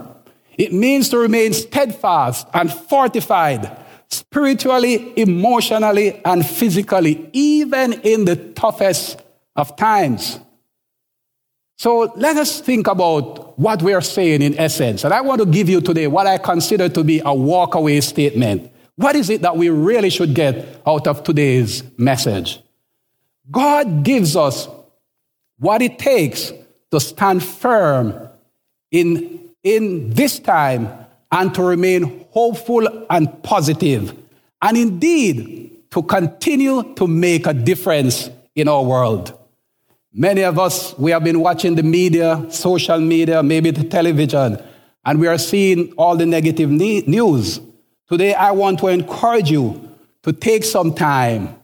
It 0.56 0.72
means 0.72 1.08
to 1.08 1.18
remain 1.18 1.52
steadfast 1.52 2.46
and 2.54 2.72
fortified 2.72 3.76
spiritually, 4.08 5.12
emotionally, 5.18 6.20
and 6.24 6.46
physically, 6.46 7.28
even 7.32 7.94
in 8.04 8.24
the 8.24 8.36
toughest 8.36 9.20
of 9.56 9.74
times. 9.74 10.38
So 11.78 12.12
let 12.14 12.36
us 12.36 12.60
think 12.60 12.86
about 12.86 13.58
what 13.58 13.82
we 13.82 13.92
are 13.92 14.00
saying 14.00 14.40
in 14.40 14.56
essence. 14.56 15.02
And 15.02 15.12
I 15.12 15.20
want 15.20 15.40
to 15.40 15.46
give 15.46 15.68
you 15.68 15.80
today 15.80 16.06
what 16.06 16.28
I 16.28 16.38
consider 16.38 16.88
to 16.90 17.02
be 17.02 17.18
a 17.18 17.34
walkaway 17.34 18.00
statement. 18.00 18.70
What 18.94 19.16
is 19.16 19.30
it 19.30 19.42
that 19.42 19.56
we 19.56 19.68
really 19.68 20.10
should 20.10 20.32
get 20.32 20.80
out 20.86 21.08
of 21.08 21.24
today's 21.24 21.82
message? 21.98 22.60
God 23.50 24.04
gives 24.04 24.36
us 24.36 24.68
what 25.58 25.82
it 25.82 25.98
takes 25.98 26.52
to 26.92 27.00
stand 27.00 27.42
firm 27.42 28.28
in, 28.90 29.50
in 29.64 30.11
this 30.11 30.38
time 30.38 30.88
and 31.32 31.54
to 31.54 31.62
remain 31.62 32.25
hopeful 32.30 32.87
and 33.11 33.42
positive, 33.42 34.16
and 34.61 34.76
indeed 34.76 35.90
to 35.90 36.02
continue 36.02 36.94
to 36.94 37.06
make 37.06 37.46
a 37.46 37.54
difference 37.54 38.30
in 38.54 38.68
our 38.68 38.84
world. 38.84 39.38
Many 40.12 40.42
of 40.42 40.58
us, 40.58 40.96
we 40.99 41.11
have 41.11 41.25
been 41.25 41.40
watching 41.40 41.75
the 41.75 41.82
media, 41.82 42.46
social 42.50 43.00
media, 43.00 43.42
maybe 43.42 43.70
the 43.70 43.84
television, 43.84 44.62
and 45.06 45.18
we 45.18 45.26
are 45.26 45.38
seeing 45.38 45.92
all 45.92 46.16
the 46.16 46.26
negative 46.26 46.70
news. 46.70 47.61
Today, 48.08 48.34
I 48.34 48.50
want 48.50 48.78
to 48.80 48.88
encourage 48.88 49.50
you 49.50 49.88
to 50.22 50.32
take 50.32 50.64
some 50.64 50.94
time 50.94 51.56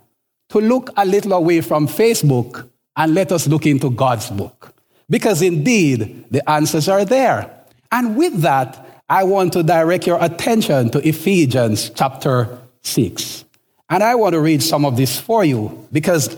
to 0.49 0.61
look 0.61 0.89
a 0.97 1.05
little 1.05 1.35
away 1.35 1.61
from 1.61 1.87
Facebook 1.87 2.69
and 2.97 3.15
let 3.15 3.31
us 3.31 3.47
look 3.47 3.67
into 3.67 3.91
God's 3.91 4.31
book. 4.31 4.75
Because 5.11 5.43
indeed, 5.43 6.27
the 6.31 6.49
answers 6.49 6.89
are 6.89 7.05
there. 7.05 7.51
And 7.91 8.17
with 8.17 8.43
that, 8.43 9.03
I 9.09 9.25
want 9.25 9.55
to 9.55 9.63
direct 9.63 10.07
your 10.07 10.23
attention 10.23 10.91
to 10.91 11.07
Ephesians 11.07 11.91
chapter 11.91 12.59
6. 12.83 13.45
And 13.89 14.03
I 14.03 14.15
want 14.17 14.35
to 14.35 14.41
read 14.41 14.63
some 14.63 14.85
of 14.85 14.97
this 14.97 15.19
for 15.19 15.45
you 15.45 15.89
because 15.91 16.37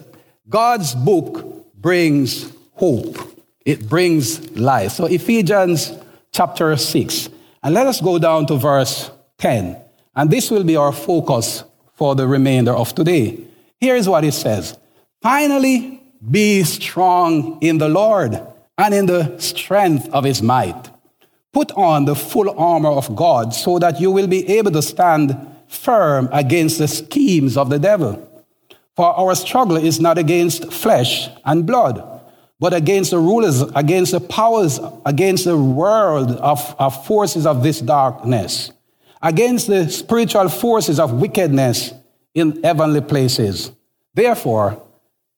God's 0.49 0.95
book 0.95 1.75
brings 1.75 2.53
hope, 2.75 3.19
it 3.65 3.89
brings 3.89 4.51
life. 4.53 4.93
So, 4.93 5.07
Ephesians 5.07 5.93
chapter 6.33 6.77
6. 6.77 7.29
And 7.63 7.75
let 7.75 7.87
us 7.89 8.01
go 8.01 8.19
down 8.19 8.47
to 8.47 8.57
verse 8.57 9.11
10. 9.39 9.77
And 10.15 10.31
this 10.31 10.51
will 10.51 10.65
be 10.65 10.77
our 10.77 10.93
focus 10.93 11.65
for 11.95 12.15
the 12.15 12.27
remainder 12.27 12.73
of 12.73 12.95
today. 12.95 13.39
Here 13.79 13.97
is 13.97 14.09
what 14.09 14.25
it 14.25 14.33
says 14.33 14.79
Finally, 15.23 16.01
be 16.31 16.63
strong 16.63 17.59
in 17.61 17.79
the 17.79 17.89
Lord 17.89 18.41
and 18.81 18.95
in 18.95 19.07
the 19.07 19.39
strength 19.39 20.09
of 20.13 20.25
his 20.25 20.43
might. 20.43 20.91
Put 21.53 21.71
on 21.73 22.05
the 22.05 22.15
full 22.15 22.51
armor 22.59 22.91
of 22.91 23.15
God 23.15 23.55
so 23.55 23.79
that 23.79 24.01
you 24.01 24.11
will 24.11 24.27
be 24.27 24.49
able 24.57 24.71
to 24.73 24.83
stand 24.83 25.37
firm 25.69 26.29
against 26.33 26.79
the 26.79 26.89
schemes 26.89 27.57
of 27.57 27.71
the 27.71 27.79
devil. 27.79 28.27
For 28.97 29.07
our 29.07 29.35
struggle 29.35 29.77
is 29.77 30.01
not 30.01 30.19
against 30.19 30.73
flesh 30.73 31.29
and 31.45 31.67
blood, 31.67 32.03
but 32.59 32.73
against 32.73 33.11
the 33.11 33.19
rulers, 33.19 33.63
against 33.75 34.13
the 34.13 34.21
powers, 34.21 34.79
against 35.05 35.45
the 35.45 35.57
world 35.57 36.31
of, 36.31 36.75
of 36.79 37.07
forces 37.07 37.47
of 37.47 37.63
this 37.63 37.81
darkness 37.81 38.71
against 39.23 39.67
the 39.67 39.89
spiritual 39.89 40.49
forces 40.49 40.99
of 40.99 41.13
wickedness 41.13 41.93
in 42.35 42.63
heavenly 42.63 43.01
places. 43.01 43.73
Therefore, 44.15 44.83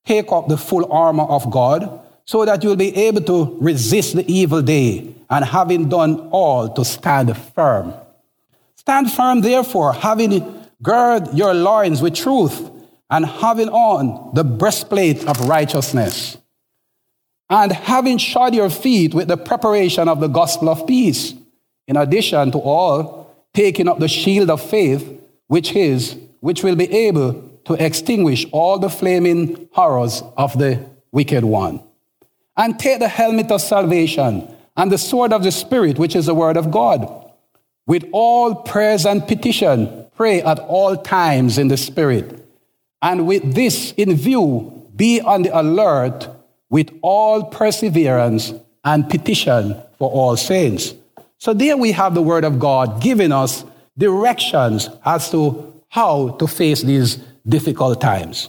take 0.04 0.30
up 0.30 0.49
the 0.49 0.56
full 0.56 0.90
armor 0.92 1.25
of 1.25 1.50
God 1.50 2.00
so 2.32 2.46
that 2.46 2.64
you'll 2.64 2.76
be 2.76 2.96
able 2.96 3.20
to 3.20 3.58
resist 3.60 4.16
the 4.16 4.24
evil 4.26 4.62
day 4.62 5.14
and 5.28 5.44
having 5.44 5.86
done 5.90 6.18
all 6.30 6.66
to 6.66 6.82
stand 6.82 7.36
firm. 7.54 7.92
Stand 8.74 9.12
firm, 9.12 9.42
therefore, 9.42 9.92
having 9.92 10.64
gird 10.82 11.28
your 11.34 11.52
loins 11.52 12.00
with 12.00 12.14
truth 12.14 12.70
and 13.10 13.26
having 13.26 13.68
on 13.68 14.34
the 14.34 14.42
breastplate 14.42 15.28
of 15.28 15.46
righteousness 15.46 16.38
and 17.50 17.70
having 17.70 18.16
shod 18.16 18.54
your 18.54 18.70
feet 18.70 19.12
with 19.12 19.28
the 19.28 19.36
preparation 19.36 20.08
of 20.08 20.20
the 20.20 20.28
gospel 20.28 20.70
of 20.70 20.86
peace. 20.86 21.34
In 21.86 21.98
addition 21.98 22.50
to 22.52 22.58
all, 22.58 23.30
taking 23.52 23.88
up 23.88 23.98
the 23.98 24.08
shield 24.08 24.48
of 24.48 24.62
faith, 24.62 25.20
which 25.48 25.72
is, 25.72 26.16
which 26.40 26.64
will 26.64 26.76
be 26.76 26.90
able 26.90 27.60
to 27.66 27.74
extinguish 27.74 28.46
all 28.52 28.78
the 28.78 28.88
flaming 28.88 29.68
horrors 29.72 30.22
of 30.38 30.58
the 30.58 30.82
wicked 31.12 31.44
one. 31.44 31.82
And 32.56 32.78
take 32.78 32.99
the 32.99 33.09
helmet 33.09 33.50
of 33.50 33.61
salvation 33.61 34.49
and 34.76 34.92
the 34.92 34.99
sword 34.99 35.32
of 35.32 35.42
the 35.42 35.52
Spirit, 35.52 35.99
which 35.99 36.14
is 36.14 36.26
the 36.26 36.35
word 36.35 36.56
of 36.56 36.71
God. 36.71 37.30
With 37.87 38.04
all 38.12 38.54
prayers 38.54 39.06
and 39.06 39.26
petition, 39.26 40.06
pray 40.14 40.42
at 40.42 40.59
all 40.59 40.97
times 40.97 41.59
in 41.59 41.68
the 41.68 41.76
Spirit. 41.76 42.47
And 43.00 43.26
with 43.26 43.54
this 43.54 43.92
in 43.92 44.14
view, 44.14 44.88
be 44.94 45.21
on 45.21 45.42
the 45.42 45.59
alert 45.59 46.28
with 46.68 46.90
all 47.02 47.44
perseverance 47.44 48.52
and 48.85 49.09
petition 49.09 49.76
for 49.99 50.11
all 50.11 50.37
saints 50.37 50.94
so 51.42 51.52
there 51.52 51.76
we 51.76 51.90
have 51.90 52.14
the 52.14 52.23
Word 52.23 52.44
of 52.44 52.61
God 52.61 53.02
giving 53.02 53.32
us 53.32 53.64
directions 53.99 54.88
as 55.04 55.28
to 55.32 55.75
how 55.88 56.28
to 56.38 56.47
face 56.47 56.82
these 56.82 57.16
difficult 57.44 58.00
times. 58.00 58.49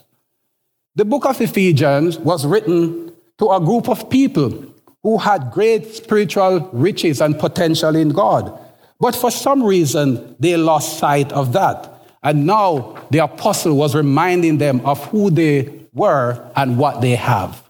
The 0.93 1.03
book 1.03 1.25
of 1.25 1.41
Ephesians 1.41 2.19
was 2.19 2.45
written 2.45 3.02
to 3.39 3.49
a 3.49 3.59
group 3.59 3.89
of 3.89 4.09
people 4.09 4.65
who 5.01 5.17
had 5.17 5.51
great 5.51 5.93
spiritual 5.93 6.69
riches 6.71 7.21
and 7.21 7.37
potential 7.37 7.95
in 7.95 8.09
God. 8.09 8.57
But 8.99 9.15
for 9.15 9.31
some 9.31 9.63
reason, 9.63 10.35
they 10.39 10.55
lost 10.55 10.97
sight 10.97 11.31
of 11.33 11.53
that. 11.53 11.89
And 12.23 12.45
now 12.45 12.95
the 13.11 13.19
apostle 13.19 13.75
was 13.75 13.95
reminding 13.95 14.57
them 14.59 14.79
of 14.85 15.03
who 15.07 15.29
they 15.29 15.87
were 15.93 16.49
and 16.55 16.77
what 16.77 17.01
they 17.01 17.15
have. 17.15 17.61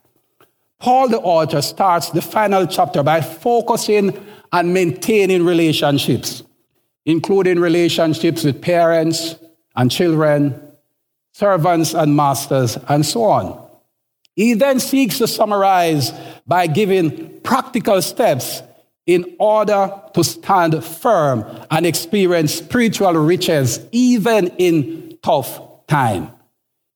Paul, 0.79 1.09
the 1.09 1.19
author, 1.19 1.61
starts 1.61 2.11
the 2.11 2.21
final 2.21 2.67
chapter 2.67 3.01
by 3.01 3.21
focusing 3.21 4.13
and 4.51 4.73
maintaining 4.73 5.43
relationships, 5.43 6.43
including 7.05 7.59
relationships 7.59 8.43
with 8.43 8.61
parents 8.61 9.35
and 9.75 9.89
children, 9.89 10.61
servants 11.31 11.95
and 11.95 12.15
masters, 12.15 12.77
and 12.89 13.03
so 13.05 13.23
on. 13.23 13.62
He 14.35 14.53
then 14.53 14.79
seeks 14.79 15.19
to 15.19 15.27
summarize 15.27 16.11
by 16.47 16.67
giving 16.67 17.39
practical 17.41 18.01
steps 18.01 18.61
in 19.05 19.35
order 19.39 19.91
to 20.13 20.23
stand 20.23 20.83
firm 20.83 21.45
and 21.69 21.85
experience 21.85 22.55
spiritual 22.55 23.13
riches 23.13 23.79
even 23.91 24.47
in 24.57 25.17
tough 25.21 25.85
time. 25.87 26.31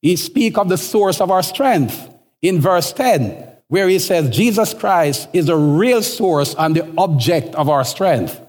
He 0.02 0.16
speaks 0.16 0.58
of 0.58 0.70
the 0.70 0.78
source 0.78 1.20
of 1.20 1.32
our 1.32 1.44
strength 1.44 2.10
in 2.42 2.62
verse 2.62 2.94
10 2.94 3.46
where 3.68 3.90
he 3.90 4.00
says 4.00 4.30
Jesus 4.30 4.74
Christ 4.74 5.28
is 5.34 5.48
the 5.48 5.58
real 5.58 6.02
source 6.02 6.56
and 6.58 6.76
the 6.76 6.94
object 6.98 7.54
of 7.56 7.70
our 7.70 7.84
strength. 7.84 8.40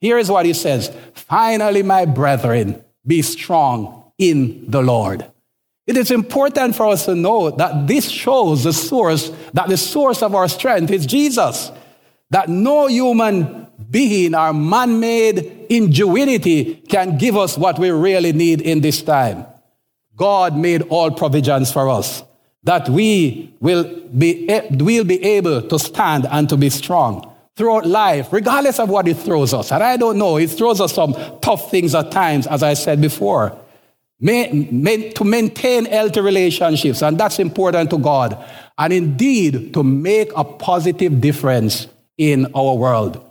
Here 0.00 0.18
is 0.18 0.30
what 0.30 0.46
he 0.46 0.52
says 0.52 0.94
Finally, 1.14 1.82
my 1.82 2.04
brethren, 2.04 2.82
be 3.06 3.22
strong 3.22 4.12
in 4.18 4.70
the 4.70 4.82
Lord. 4.82 5.26
It 5.86 5.96
is 5.96 6.10
important 6.10 6.74
for 6.74 6.86
us 6.86 7.04
to 7.04 7.14
know 7.14 7.50
that 7.50 7.86
this 7.86 8.08
shows 8.10 8.64
the 8.64 8.72
source, 8.72 9.30
that 9.54 9.68
the 9.68 9.76
source 9.76 10.22
of 10.22 10.34
our 10.34 10.48
strength 10.48 10.90
is 10.90 11.06
Jesus. 11.06 11.70
That 12.30 12.48
no 12.48 12.88
human 12.88 13.68
being 13.88 14.34
or 14.34 14.52
man 14.52 14.98
made 14.98 15.66
ingenuity 15.70 16.74
can 16.88 17.18
give 17.18 17.36
us 17.36 17.56
what 17.56 17.78
we 17.78 17.90
really 17.90 18.32
need 18.32 18.60
in 18.62 18.80
this 18.80 19.00
time. 19.00 19.46
God 20.16 20.56
made 20.56 20.82
all 20.82 21.12
provisions 21.12 21.70
for 21.70 21.88
us 21.88 22.24
that 22.66 22.88
we 22.88 23.54
will 23.60 23.84
be, 24.18 24.44
will 24.70 25.04
be 25.04 25.22
able 25.22 25.62
to 25.62 25.78
stand 25.78 26.26
and 26.26 26.48
to 26.48 26.56
be 26.56 26.68
strong 26.68 27.32
throughout 27.54 27.86
life, 27.86 28.32
regardless 28.32 28.80
of 28.80 28.88
what 28.90 29.06
it 29.06 29.14
throws 29.14 29.54
us. 29.54 29.70
And 29.70 29.82
I 29.82 29.96
don't 29.96 30.18
know, 30.18 30.36
it 30.36 30.50
throws 30.50 30.80
us 30.80 30.92
some 30.92 31.14
tough 31.40 31.70
things 31.70 31.94
at 31.94 32.10
times, 32.10 32.46
as 32.48 32.64
I 32.64 32.74
said 32.74 33.00
before. 33.00 33.56
To 34.20 35.24
maintain 35.24 35.84
healthy 35.84 36.20
relationships, 36.20 37.02
and 37.02 37.18
that's 37.18 37.38
important 37.38 37.90
to 37.90 37.98
God. 37.98 38.42
And 38.78 38.92
indeed, 38.92 39.74
to 39.74 39.82
make 39.82 40.30
a 40.34 40.44
positive 40.44 41.20
difference 41.20 41.86
in 42.16 42.46
our 42.54 42.74
world. 42.76 43.22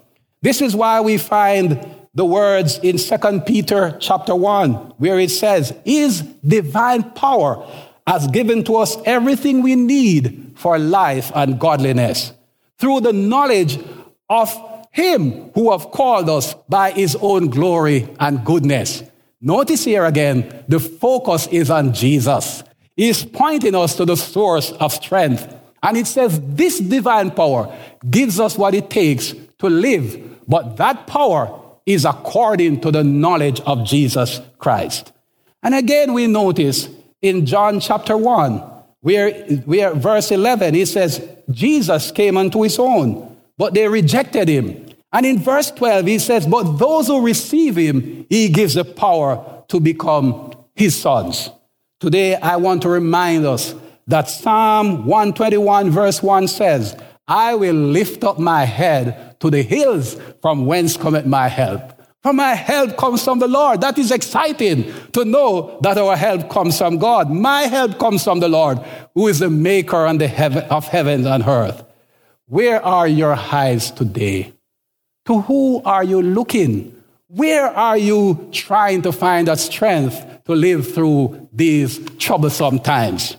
This 0.41 0.61
is 0.61 0.75
why 0.75 1.01
we 1.01 1.17
find 1.17 1.83
the 2.13 2.25
words 2.25 2.79
in 2.83 2.97
2 2.97 3.41
Peter 3.41 3.97
chapter 3.99 4.35
1, 4.35 4.73
where 4.97 5.19
it 5.19 5.31
says, 5.31 5.73
Is 5.85 6.21
divine 6.21 7.03
power 7.11 7.67
has 8.07 8.27
given 8.27 8.63
to 8.65 8.75
us 8.77 8.95
everything 9.05 9.63
we 9.63 9.75
need 9.75 10.53
for 10.55 10.77
life 10.77 11.31
and 11.35 11.59
godliness 11.59 12.31
through 12.77 13.01
the 13.01 13.13
knowledge 13.13 13.79
of 14.29 14.55
Him 14.91 15.49
who 15.55 15.71
have 15.71 15.91
called 15.91 16.29
us 16.29 16.53
by 16.69 16.91
His 16.91 17.17
own 17.19 17.49
glory 17.49 18.07
and 18.19 18.45
goodness. 18.45 19.03
Notice 19.45 19.83
here 19.83 20.05
again, 20.05 20.63
the 20.67 20.79
focus 20.79 21.45
is 21.51 21.69
on 21.69 21.93
Jesus. 21.93 22.63
He's 22.97 23.23
pointing 23.23 23.75
us 23.75 23.95
to 23.95 24.03
the 24.03 24.17
source 24.17 24.71
of 24.71 24.91
strength. 24.91 25.53
And 25.83 25.95
it 25.95 26.07
says 26.07 26.41
this 26.43 26.79
divine 26.79 27.29
power 27.29 27.71
gives 28.09 28.39
us 28.39 28.57
what 28.57 28.73
it 28.73 28.89
takes 28.89 29.35
to 29.59 29.69
live, 29.69 30.39
but 30.47 30.77
that 30.77 31.05
power 31.05 31.61
is 31.85 32.05
according 32.05 32.81
to 32.81 32.89
the 32.89 33.03
knowledge 33.03 33.61
of 33.61 33.85
Jesus 33.85 34.41
Christ. 34.57 35.13
And 35.61 35.75
again, 35.75 36.13
we 36.13 36.25
notice 36.25 36.89
in 37.21 37.45
John 37.45 37.79
chapter 37.79 38.17
1, 38.17 38.63
where, 39.01 39.31
where 39.65 39.93
verse 39.93 40.31
11, 40.31 40.73
he 40.73 40.85
says, 40.85 41.23
Jesus 41.51 42.09
came 42.09 42.35
unto 42.37 42.63
his 42.63 42.79
own, 42.79 43.37
but 43.59 43.75
they 43.75 43.87
rejected 43.87 44.47
him. 44.47 44.84
And 45.15 45.25
in 45.25 45.39
verse 45.39 45.71
12, 45.71 46.07
he 46.07 46.19
says, 46.19 46.45
But 46.45 46.73
those 46.73 47.07
who 47.07 47.25
receive 47.25 47.77
him, 47.77 48.25
he 48.29 48.49
gives 48.49 48.73
the 48.73 48.83
power 48.83 49.63
to 49.69 49.79
become 49.79 50.51
his 50.75 50.99
sons. 50.99 51.49
Today, 52.01 52.35
I 52.35 52.57
want 52.57 52.81
to 52.81 52.89
remind 52.89 53.45
us 53.45 53.75
that 54.07 54.27
Psalm 54.27 55.05
121, 55.05 55.89
verse 55.89 56.21
1 56.21 56.49
says, 56.49 56.97
I 57.29 57.55
will 57.55 57.75
lift 57.75 58.25
up 58.25 58.39
my 58.39 58.65
head 58.65 59.39
to 59.39 59.49
the 59.49 59.61
hills 59.61 60.19
from 60.41 60.65
whence 60.65 60.97
cometh 60.97 61.25
my 61.25 61.47
help. 61.47 61.93
For 62.21 62.33
my 62.33 62.53
help 62.53 62.97
comes 62.97 63.23
from 63.23 63.39
the 63.39 63.47
Lord. 63.47 63.79
That 63.79 63.97
is 63.97 64.11
exciting 64.11 64.93
to 65.13 65.23
know 65.23 65.79
that 65.79 65.97
our 65.97 66.17
help 66.17 66.49
comes 66.49 66.77
from 66.77 66.97
God. 66.97 67.31
My 67.31 67.61
help 67.61 67.99
comes 67.99 68.21
from 68.21 68.41
the 68.41 68.49
Lord, 68.49 68.79
who 69.13 69.29
is 69.29 69.39
the 69.39 69.49
maker 69.49 70.07
heaven, 70.27 70.63
of 70.63 70.89
heavens 70.89 71.25
and 71.25 71.47
earth. 71.47 71.85
Where 72.47 72.83
are 72.83 73.07
your 73.07 73.35
eyes 73.35 73.91
today? 73.91 74.54
To 75.25 75.41
who 75.41 75.81
are 75.83 76.03
you 76.03 76.21
looking? 76.21 76.91
Where 77.27 77.67
are 77.67 77.97
you 77.97 78.49
trying 78.51 79.01
to 79.01 79.11
find 79.11 79.47
that 79.47 79.59
strength 79.59 80.43
to 80.45 80.53
live 80.53 80.93
through 80.93 81.49
these 81.51 81.99
troublesome 82.17 82.79
times? 82.79 83.37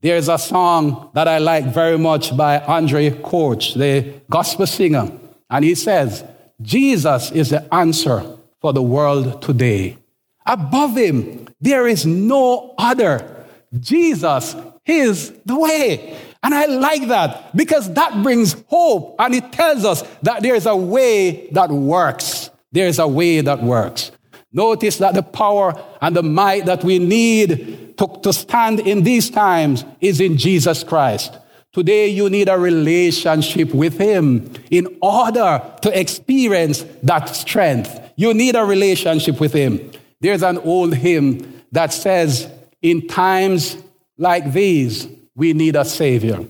There's 0.00 0.28
a 0.28 0.38
song 0.38 1.10
that 1.14 1.28
I 1.28 1.38
like 1.38 1.66
very 1.66 1.96
much 1.96 2.36
by 2.36 2.58
Andraé 2.58 3.22
Crouch, 3.22 3.74
the 3.74 4.20
gospel 4.28 4.66
singer, 4.66 5.10
and 5.48 5.64
he 5.64 5.74
says, 5.74 6.24
Jesus 6.60 7.30
is 7.32 7.50
the 7.50 7.72
answer 7.74 8.24
for 8.60 8.72
the 8.72 8.82
world 8.82 9.42
today. 9.42 9.96
Above 10.44 10.96
him, 10.96 11.48
there 11.60 11.86
is 11.86 12.04
no 12.04 12.74
other. 12.78 13.46
Jesus 13.78 14.56
is 14.84 15.32
the 15.44 15.58
way. 15.58 16.16
And 16.46 16.54
I 16.54 16.66
like 16.66 17.08
that 17.08 17.56
because 17.56 17.92
that 17.94 18.22
brings 18.22 18.54
hope 18.68 19.16
and 19.18 19.34
it 19.34 19.50
tells 19.50 19.84
us 19.84 20.02
that 20.22 20.42
there's 20.42 20.64
a 20.66 20.76
way 20.76 21.48
that 21.48 21.70
works. 21.70 22.50
There's 22.70 23.00
a 23.00 23.08
way 23.08 23.40
that 23.40 23.64
works. 23.64 24.12
Notice 24.52 24.98
that 24.98 25.14
the 25.14 25.24
power 25.24 25.74
and 26.00 26.14
the 26.14 26.22
might 26.22 26.66
that 26.66 26.84
we 26.84 27.00
need 27.00 27.98
to, 27.98 28.20
to 28.22 28.32
stand 28.32 28.78
in 28.78 29.02
these 29.02 29.28
times 29.28 29.84
is 30.00 30.20
in 30.20 30.36
Jesus 30.36 30.84
Christ. 30.84 31.36
Today, 31.72 32.06
you 32.10 32.30
need 32.30 32.48
a 32.48 32.56
relationship 32.56 33.74
with 33.74 33.98
Him 33.98 34.48
in 34.70 34.98
order 35.02 35.60
to 35.82 35.98
experience 36.00 36.84
that 37.02 37.28
strength. 37.30 38.12
You 38.14 38.32
need 38.34 38.54
a 38.54 38.64
relationship 38.64 39.40
with 39.40 39.52
Him. 39.52 39.90
There's 40.20 40.44
an 40.44 40.58
old 40.58 40.94
hymn 40.94 41.64
that 41.72 41.92
says, 41.92 42.48
In 42.82 43.08
times 43.08 43.76
like 44.16 44.52
these, 44.52 45.08
we 45.36 45.52
need 45.52 45.76
a 45.76 45.84
Savior. 45.84 46.44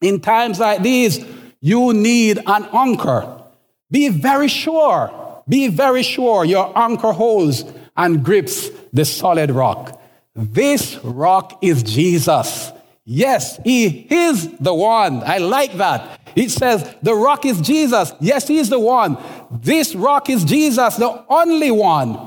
In 0.00 0.20
times 0.20 0.60
like 0.60 0.82
these, 0.82 1.24
you 1.60 1.92
need 1.92 2.38
an 2.46 2.68
anchor. 2.72 3.42
Be 3.90 4.08
very 4.08 4.48
sure, 4.48 5.42
be 5.48 5.68
very 5.68 6.02
sure 6.02 6.44
your 6.44 6.76
anchor 6.78 7.12
holds 7.12 7.64
and 7.96 8.24
grips 8.24 8.70
the 8.92 9.04
solid 9.04 9.50
rock. 9.50 10.00
This 10.34 10.96
rock 11.02 11.58
is 11.62 11.82
Jesus. 11.82 12.70
Yes, 13.04 13.58
He 13.64 14.06
is 14.08 14.56
the 14.58 14.72
one. 14.72 15.24
I 15.24 15.38
like 15.38 15.72
that. 15.74 16.20
It 16.36 16.50
says, 16.50 16.94
the 17.02 17.14
rock 17.14 17.44
is 17.44 17.60
Jesus. 17.60 18.12
Yes, 18.20 18.46
He 18.46 18.58
is 18.58 18.68
the 18.68 18.78
one. 18.78 19.18
This 19.50 19.96
rock 19.96 20.30
is 20.30 20.44
Jesus, 20.44 20.96
the 20.96 21.24
only 21.28 21.72
one. 21.72 22.18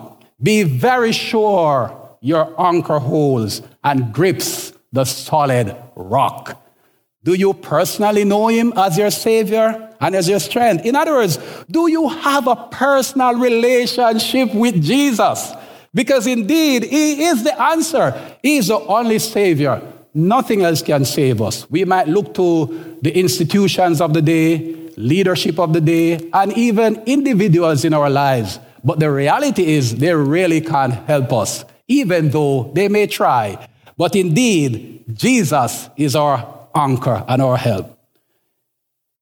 Be 0.42 0.64
very 0.64 1.14
sure 1.14 2.18
your 2.20 2.54
anchor 2.60 3.00
holds 3.00 3.62
and 3.84 4.14
grips 4.14 4.73
the 4.94 5.04
solid 5.04 5.76
rock. 5.96 6.62
Do 7.24 7.34
you 7.34 7.54
personally 7.54 8.24
know 8.24 8.48
him 8.48 8.74
as 8.76 8.98
your 8.98 9.12
savior 9.12 9.90
and 10.00 10.16
as 10.16 10.30
your 10.30 10.40
strength? 10.40 10.86
In 10.86 10.96
other 10.96 11.14
words, 11.14 11.38
do 11.70 11.90
you 11.90 12.10
have 12.10 12.48
a 12.48 12.56
personal 12.56 13.36
relationship 13.36 14.54
with 14.54 14.82
Jesus? 14.82 15.54
Because 15.94 16.28
indeed, 16.28 16.84
he 16.84 17.26
is 17.26 17.44
the 17.44 17.60
answer. 17.62 18.14
He 18.42 18.58
is 18.58 18.68
the 18.68 18.80
only 18.80 19.20
savior. 19.20 19.82
Nothing 20.14 20.64
else 20.64 20.82
can 20.82 21.06
save 21.06 21.42
us. 21.42 21.70
We 21.72 21.86
might 21.86 22.08
look 22.08 22.34
to 22.36 23.00
the 23.02 23.18
institutions 23.18 24.00
of 24.02 24.14
the 24.14 24.22
day, 24.22 24.76
leadership 24.98 25.60
of 25.60 25.74
the 25.74 25.82
day, 25.82 26.30
and 26.34 26.52
even 26.58 27.02
individuals 27.06 27.84
in 27.86 27.94
our 27.94 28.10
lives. 28.10 28.60
But 28.84 29.00
the 29.00 29.10
reality 29.10 29.76
is, 29.76 29.96
they 29.96 30.14
really 30.14 30.62
can't 30.62 30.94
help 31.08 31.32
us, 31.32 31.64
even 31.88 32.30
though 32.30 32.72
they 32.74 32.90
may 32.90 33.08
try. 33.08 33.70
But 33.98 34.16
indeed, 34.16 35.06
Jesus 35.14 35.90
is 35.98 36.16
our 36.16 36.68
anchor 36.76 37.24
and 37.28 37.42
our 37.42 37.58
help. 37.58 37.94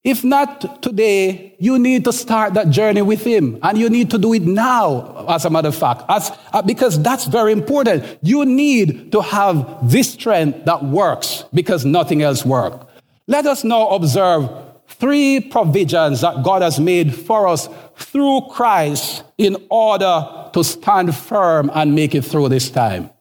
If 0.04 0.24
not 0.24 0.82
today, 0.82 1.56
you 1.60 1.78
need 1.78 2.06
to 2.06 2.14
start 2.14 2.56
that 2.56 2.72
journey 2.72 3.04
with 3.04 3.24
Him. 3.24 3.60
And 3.62 3.78
you 3.78 3.88
need 3.88 4.10
to 4.12 4.18
do 4.18 4.34
it 4.34 4.42
now, 4.42 5.26
as 5.30 5.46
a 5.46 5.50
matter 5.52 5.68
of 5.68 5.76
fact, 5.76 6.04
as, 6.10 6.32
uh, 6.54 6.64
because 6.64 7.02
that's 7.04 7.26
very 7.26 7.52
important. 7.52 8.04
You 8.24 8.44
need 8.44 9.12
to 9.12 9.22
have 9.22 9.88
this 9.88 10.14
strength 10.14 10.66
that 10.66 10.84
works 10.84 11.44
because 11.54 11.86
nothing 11.86 12.24
else 12.24 12.44
works. 12.44 12.84
Let 13.28 13.46
us 13.46 13.64
now 13.64 13.90
observe 13.90 14.50
three 14.88 15.40
provisions 15.40 16.22
that 16.22 16.44
God 16.44 16.64
has 16.64 16.80
made 16.80 17.14
for 17.14 17.48
us 17.48 17.70
through 17.96 18.42
Christ 18.50 19.24
in 19.38 19.56
order 19.70 20.50
to 20.54 20.64
stand 20.64 21.16
firm 21.16 21.70
and 21.76 21.94
make 21.94 22.16
it 22.16 22.24
through 22.24 22.50
this 22.50 22.72
time. 22.72 23.12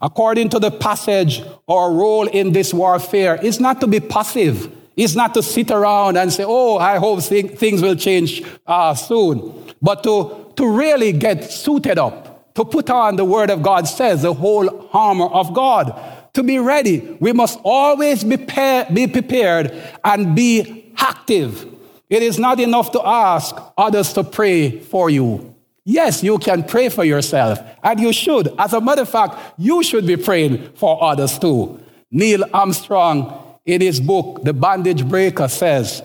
According 0.00 0.48
to 0.50 0.58
the 0.58 0.70
passage, 0.70 1.42
our 1.68 1.92
role 1.92 2.26
in 2.26 2.52
this 2.52 2.72
warfare 2.72 3.36
is 3.44 3.60
not 3.60 3.80
to 3.82 3.86
be 3.86 4.00
passive. 4.00 4.72
It's 4.96 5.14
not 5.14 5.34
to 5.34 5.42
sit 5.42 5.70
around 5.70 6.16
and 6.16 6.32
say, 6.32 6.44
oh, 6.46 6.78
I 6.78 6.98
hope 6.98 7.22
things 7.22 7.82
will 7.82 7.96
change 7.96 8.42
uh, 8.66 8.94
soon. 8.94 9.74
But 9.80 10.02
to, 10.04 10.52
to 10.56 10.68
really 10.68 11.12
get 11.12 11.44
suited 11.44 11.98
up, 11.98 12.54
to 12.54 12.64
put 12.64 12.90
on 12.90 13.16
the 13.16 13.24
word 13.24 13.50
of 13.50 13.62
God 13.62 13.86
says, 13.86 14.22
the 14.22 14.34
whole 14.34 14.88
armor 14.92 15.26
of 15.26 15.54
God. 15.54 15.98
To 16.34 16.42
be 16.42 16.58
ready, 16.58 17.16
we 17.20 17.32
must 17.32 17.58
always 17.62 18.24
be, 18.24 18.36
be 18.36 19.06
prepared 19.06 19.72
and 20.04 20.34
be 20.34 20.92
active. 20.96 21.66
It 22.08 22.22
is 22.22 22.38
not 22.38 22.58
enough 22.58 22.92
to 22.92 23.06
ask 23.06 23.54
others 23.76 24.12
to 24.14 24.24
pray 24.24 24.78
for 24.80 25.10
you. 25.10 25.49
Yes, 25.84 26.22
you 26.22 26.38
can 26.38 26.62
pray 26.62 26.88
for 26.88 27.04
yourself, 27.04 27.58
and 27.82 27.98
you 27.98 28.12
should. 28.12 28.52
As 28.58 28.72
a 28.72 28.80
matter 28.80 29.02
of 29.02 29.08
fact, 29.08 29.54
you 29.58 29.82
should 29.82 30.06
be 30.06 30.16
praying 30.16 30.72
for 30.74 31.02
others 31.02 31.38
too. 31.38 31.80
Neil 32.10 32.44
Armstrong, 32.52 33.58
in 33.64 33.80
his 33.80 34.00
book, 34.00 34.42
The 34.42 34.52
Bondage 34.52 35.06
Breaker, 35.08 35.48
says, 35.48 36.02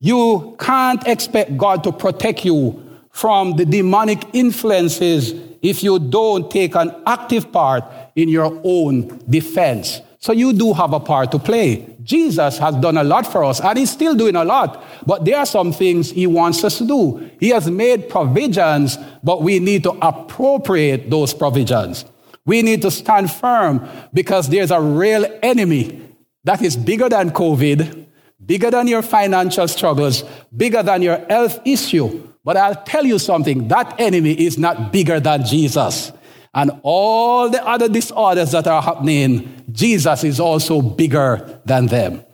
You 0.00 0.56
can't 0.58 1.06
expect 1.06 1.56
God 1.56 1.84
to 1.84 1.92
protect 1.92 2.44
you 2.44 2.82
from 3.10 3.56
the 3.56 3.64
demonic 3.64 4.22
influences 4.32 5.34
if 5.60 5.82
you 5.82 5.98
don't 5.98 6.50
take 6.50 6.74
an 6.76 6.94
active 7.06 7.50
part 7.50 7.84
in 8.14 8.28
your 8.28 8.60
own 8.62 9.20
defense. 9.28 10.00
So 10.20 10.32
you 10.32 10.52
do 10.52 10.72
have 10.72 10.92
a 10.92 11.00
part 11.00 11.32
to 11.32 11.38
play. 11.38 11.96
Jesus 12.08 12.56
has 12.56 12.74
done 12.76 12.96
a 12.96 13.04
lot 13.04 13.30
for 13.30 13.44
us, 13.44 13.60
and 13.60 13.78
he's 13.78 13.90
still 13.90 14.14
doing 14.14 14.34
a 14.34 14.42
lot. 14.42 14.82
But 15.04 15.26
there 15.26 15.36
are 15.36 15.44
some 15.44 15.74
things 15.74 16.10
he 16.10 16.26
wants 16.26 16.64
us 16.64 16.78
to 16.78 16.86
do. 16.86 17.30
He 17.38 17.50
has 17.50 17.70
made 17.70 18.08
provisions, 18.08 18.96
but 19.22 19.42
we 19.42 19.58
need 19.58 19.82
to 19.82 19.90
appropriate 20.00 21.10
those 21.10 21.34
provisions. 21.34 22.06
We 22.46 22.62
need 22.62 22.80
to 22.80 22.90
stand 22.90 23.30
firm 23.30 23.86
because 24.14 24.48
there's 24.48 24.70
a 24.70 24.80
real 24.80 25.26
enemy 25.42 26.00
that 26.44 26.62
is 26.62 26.78
bigger 26.78 27.10
than 27.10 27.30
COVID, 27.30 28.06
bigger 28.46 28.70
than 28.70 28.88
your 28.88 29.02
financial 29.02 29.68
struggles, 29.68 30.24
bigger 30.56 30.82
than 30.82 31.02
your 31.02 31.18
health 31.28 31.60
issue. 31.66 32.26
But 32.42 32.56
I'll 32.56 32.84
tell 32.84 33.04
you 33.04 33.18
something 33.18 33.68
that 33.68 34.00
enemy 34.00 34.32
is 34.32 34.56
not 34.56 34.92
bigger 34.92 35.20
than 35.20 35.44
Jesus 35.44 36.10
and 36.54 36.70
all 36.82 37.50
the 37.50 37.64
other 37.66 37.88
disorders 37.88 38.52
that 38.52 38.66
are 38.66 38.82
happening, 38.82 39.57
Jesus 39.70 40.24
is 40.24 40.40
also 40.40 40.80
bigger 40.80 41.60
than 41.64 41.86
them. 41.86 42.24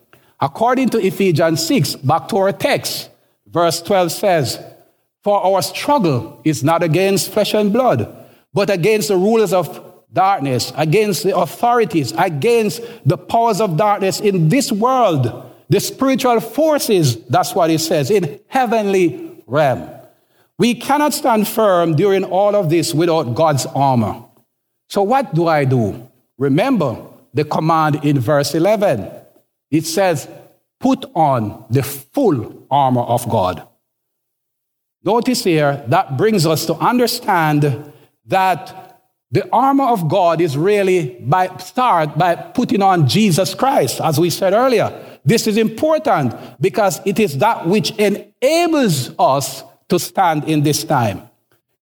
According 0.41 0.91
to 0.91 0.99
Ephesians 0.99 1.67
6, 1.67 1.97
back 1.97 2.29
to 2.29 2.37
our 2.37 2.53
text, 2.53 3.11
verse 3.47 3.81
12 3.83 4.13
says, 4.13 4.65
For 5.23 5.45
our 5.45 5.63
struggle 5.63 6.41
is 6.45 6.63
not 6.63 6.83
against 6.83 7.33
flesh 7.33 7.55
and 7.55 7.73
blood, 7.73 8.15
but 8.53 8.71
against 8.71 9.09
the 9.09 9.17
rulers 9.17 9.53
of 9.53 9.93
darkness, 10.13 10.73
against 10.77 11.25
the 11.25 11.37
authorities, 11.37 12.13
against 12.17 12.83
the 13.05 13.19
powers 13.19 13.61
of 13.61 13.77
darkness 13.77 14.21
in 14.21 14.49
this 14.49 14.71
world, 14.71 15.51
the 15.69 15.81
spiritual 15.81 16.41
forces, 16.41 17.17
that's 17.25 17.55
what 17.55 17.71
it 17.71 17.81
says, 17.81 18.11
in 18.11 18.41
heavenly 18.47 19.43
realm. 19.47 19.91
We 20.57 20.75
cannot 20.75 21.15
stand 21.15 21.49
firm 21.49 21.97
during 21.97 22.23
all 22.25 22.55
of 22.55 22.71
this 22.71 22.95
without 22.95 23.35
God's 23.35 23.67
armor. 23.67 24.23
So, 24.89 25.03
what 25.03 25.35
do 25.35 25.49
I 25.49 25.65
do? 25.65 26.09
Remember, 26.39 26.97
the 27.35 27.45
command 27.45 28.05
in 28.05 28.19
verse 28.19 28.55
11. 28.55 29.11
It 29.71 29.85
says, 29.85 30.29
Put 30.81 31.05
on 31.15 31.65
the 31.71 31.83
full 31.83 32.67
armor 32.71 33.03
of 33.03 33.29
God. 33.29 33.67
Notice 35.03 35.45
here, 35.45 35.85
that 35.89 36.17
brings 36.17 36.47
us 36.47 36.65
to 36.67 36.75
understand 36.75 37.93
that 38.27 39.01
the 39.31 39.49
armor 39.53 39.85
of 39.85 40.09
God 40.09 40.41
is 40.41 40.57
really 40.57 41.17
by 41.21 41.55
start 41.57 42.17
by 42.17 42.37
putting 42.37 42.83
on 42.83 43.09
Jesus 43.09 43.55
Christ, 43.55 44.01
as 44.01 44.19
we 44.19 44.31
said 44.31 44.53
earlier. 44.53 45.19
This 45.25 45.47
is 45.47 45.57
important 45.57 46.35
because 46.61 47.01
it 47.05 47.19
is 47.19 47.39
that 47.39 47.67
which 47.67 47.91
enables 47.93 49.11
us 49.19 49.65
to 49.89 49.99
stand 49.99 50.45
in 50.45 50.63
this 50.63 50.85
time. 50.85 51.23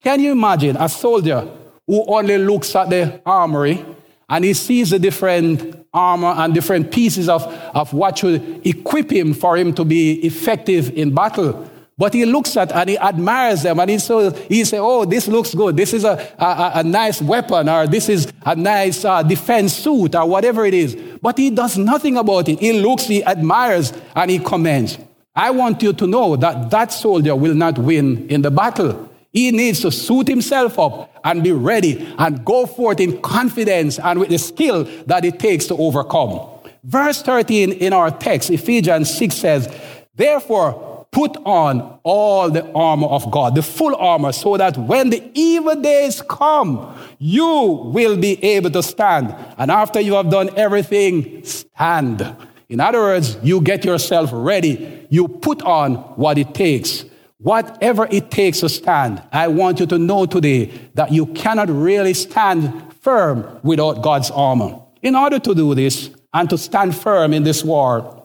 Can 0.04 0.20
you 0.20 0.32
imagine 0.32 0.78
a 0.78 0.88
soldier 0.88 1.48
who 1.86 2.06
only 2.08 2.38
looks 2.38 2.76
at 2.76 2.90
the 2.90 3.22
armory 3.26 3.86
and 4.32 4.46
he 4.46 4.54
sees 4.54 4.90
the 4.90 4.98
different 4.98 5.86
armor 5.94 6.34
and 6.38 6.54
different 6.54 6.90
pieces 6.92 7.28
of, 7.28 7.44
of 7.76 7.94
what 7.94 8.18
should 8.18 8.66
equip 8.66 9.12
him 9.12 9.34
for 9.34 9.58
him 9.58 9.74
to 9.74 9.84
be 9.84 10.14
effective 10.26 10.90
in 10.98 11.14
battle? 11.14 11.70
But 11.98 12.14
he 12.14 12.26
looks 12.26 12.56
at 12.56 12.72
and 12.72 12.90
he 12.90 12.98
admires 12.98 13.62
them 13.62 13.80
and 13.80 13.90
he 13.90 14.00
says, 14.00 14.36
he 14.48 14.64
oh, 14.76 15.04
this 15.04 15.28
looks 15.28 15.54
good. 15.54 15.76
This 15.76 15.94
is 15.94 16.06
a, 16.06 16.34
a, 16.40 16.72
a 16.76 16.84
nice 16.84 17.22
weapon 17.22 17.68
or 17.68 17.86
this 17.86 18.08
is 18.08 18.32
a 18.46 18.56
nice 18.56 19.04
uh, 19.04 19.22
defense 19.22 19.74
suit 19.74 20.16
or 20.16 20.26
whatever 20.26 20.66
it 20.66 20.74
is. 20.74 20.96
But 21.22 21.38
he 21.38 21.50
does 21.50 21.78
nothing 21.78 22.16
about 22.16 22.48
it. 22.48 22.60
He 22.60 22.72
looks, 22.72 23.04
he 23.04 23.24
admires, 23.26 23.92
and 24.16 24.32
he 24.32 24.40
commends. 24.40 24.98
I 25.36 25.52
want 25.52 25.84
you 25.84 25.92
to 25.92 26.08
know 26.08 26.38
that 26.38 26.70
that 26.72 26.94
soldier 26.94 27.36
will 27.36 27.54
not 27.54 27.78
win 27.78 28.30
in 28.30 28.42
the 28.42 28.50
battle. 28.50 29.11
He 29.32 29.52
needs 29.52 29.80
to 29.82 29.92
suit 29.92 30.28
himself 30.28 30.78
up 30.78 31.10
and 31.24 31.44
be 31.44 31.52
ready 31.52 32.14
and 32.18 32.44
go 32.44 32.66
forth 32.66 33.00
in 33.00 33.22
confidence 33.22 34.00
and 34.00 34.20
with 34.20 34.30
the 34.30 34.38
skill 34.38 34.84
that 35.08 35.24
it 35.24 35.40
takes 35.40 35.66
to 35.68 35.76
overcome. 35.76 36.50
Verse 36.84 37.22
13 37.22 37.72
in 37.72 37.94
our 37.94 38.12
text, 38.12 38.50
Ephesians 38.50 39.14
6 39.16 39.36
says, 39.36 39.82
Therefore, 40.16 40.92
Put 41.12 41.36
on 41.46 42.00
all 42.04 42.50
the 42.50 42.72
armor 42.72 43.08
of 43.08 43.30
God, 43.32 43.54
the 43.54 43.62
full 43.62 43.94
armor, 43.96 44.32
so 44.32 44.56
that 44.56 44.78
when 44.78 45.10
the 45.10 45.22
evil 45.34 45.76
days 45.76 46.22
come, 46.22 46.98
you 47.20 47.92
will 47.94 48.16
be 48.16 48.42
able 48.42 48.72
to 48.72 48.82
stand. 48.82 49.36
And 49.58 49.70
after 49.70 50.00
you 50.00 50.14
have 50.14 50.30
done 50.30 50.58
everything, 50.58 51.44
stand. 51.44 52.34
In 52.70 52.80
other 52.80 53.00
words, 53.00 53.38
you 53.44 53.60
get 53.60 53.84
yourself 53.84 54.30
ready. 54.32 55.06
You 55.10 55.28
put 55.28 55.62
on 55.64 55.96
what 56.16 56.38
it 56.38 56.54
takes. 56.54 57.04
Whatever 57.42 58.08
it 58.12 58.30
takes 58.30 58.60
to 58.60 58.70
stand, 58.70 59.22
I 59.32 59.48
want 59.48 59.80
you 59.80 59.88
to 59.88 59.98
know 59.98 60.28
today 60.28 60.66
that 60.94 61.12
you 61.12 61.26
cannot 61.28 61.70
really 61.70 62.14
stand 62.14 62.94
firm 63.02 63.60
without 63.64 64.04
God's 64.04 64.30
armor. 64.30 64.80
In 65.02 65.16
order 65.16 65.40
to 65.40 65.56
do 65.56 65.74
this 65.74 66.12
and 66.34 66.48
to 66.52 66.58
stand 66.58 66.96
firm 66.96 67.34
in 67.34 67.44
this 67.44 67.64
war, 67.64 68.24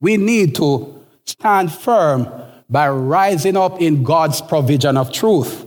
we 0.00 0.16
need 0.16 0.54
to 0.54 1.04
stand 1.26 1.70
firm 1.70 2.26
by 2.70 2.88
rising 2.88 3.58
up 3.58 3.80
in 3.80 4.02
God's 4.02 4.40
provision 4.40 4.96
of 4.96 5.12
truth. 5.12 5.66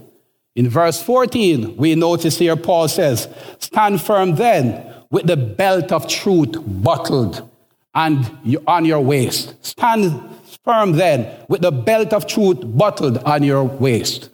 In 0.56 0.68
verse 0.68 1.00
14, 1.00 1.76
we 1.76 1.94
notice 1.94 2.38
here 2.38 2.56
Paul 2.56 2.88
says, 2.88 3.28
Stand 3.60 4.00
firm 4.00 4.34
then 4.34 4.92
with 5.10 5.26
the 5.26 5.36
belt 5.36 5.92
of 5.92 6.08
truth 6.08 6.56
buckled 6.66 7.48
and 7.94 8.60
on 8.66 8.84
your 8.84 9.00
waist. 9.00 9.54
Stand 9.64 10.20
firm 10.64 10.92
then 10.92 11.30
with 11.48 11.62
the 11.62 11.70
belt 11.70 12.12
of 12.12 12.26
truth 12.26 12.58
buckled 12.64 13.18
on 13.18 13.42
your 13.42 13.64
waist. 13.64 14.30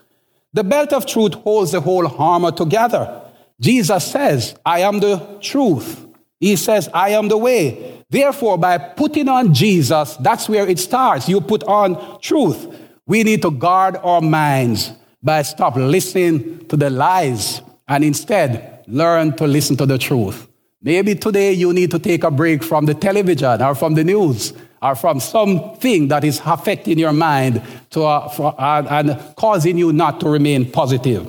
The 0.53 0.63
belt 0.63 0.93
of 0.93 1.05
truth 1.05 1.33
holds 1.33 1.71
the 1.71 1.81
whole 1.81 2.07
armor 2.07 2.51
together. 2.51 3.21
Jesus 3.59 4.05
says, 4.05 4.55
I 4.65 4.79
am 4.79 4.99
the 4.99 5.37
truth. 5.41 6.05
He 6.39 6.55
says, 6.55 6.89
I 6.93 7.09
am 7.09 7.27
the 7.27 7.37
way. 7.37 8.03
Therefore, 8.09 8.57
by 8.57 8.77
putting 8.77 9.29
on 9.29 9.53
Jesus, 9.53 10.17
that's 10.17 10.49
where 10.49 10.67
it 10.67 10.79
starts. 10.79 11.29
You 11.29 11.39
put 11.39 11.63
on 11.63 12.19
truth. 12.19 12.67
We 13.05 13.23
need 13.23 13.41
to 13.43 13.51
guard 13.51 13.97
our 13.97 14.21
minds 14.21 14.91
by 15.21 15.43
stop 15.43 15.75
listening 15.75 16.65
to 16.67 16.75
the 16.75 16.89
lies 16.89 17.61
and 17.87 18.03
instead 18.03 18.83
learn 18.87 19.35
to 19.37 19.45
listen 19.45 19.77
to 19.77 19.85
the 19.85 19.97
truth. 19.97 20.47
Maybe 20.81 21.13
today 21.13 21.53
you 21.53 21.71
need 21.73 21.91
to 21.91 21.99
take 21.99 22.23
a 22.23 22.31
break 22.31 22.63
from 22.63 22.85
the 22.85 22.95
television 22.95 23.61
or 23.61 23.75
from 23.75 23.93
the 23.93 24.03
news 24.03 24.53
or 24.81 24.95
from 24.95 25.19
something 25.19 26.07
that 26.07 26.23
is 26.23 26.41
affecting 26.45 26.97
your 26.97 27.13
mind 27.13 27.61
to, 27.91 28.03
uh, 28.03 28.29
for, 28.29 28.55
uh, 28.59 28.85
and 28.89 29.35
causing 29.35 29.77
you 29.77 29.93
not 29.93 30.19
to 30.19 30.29
remain 30.29 30.69
positive. 30.71 31.27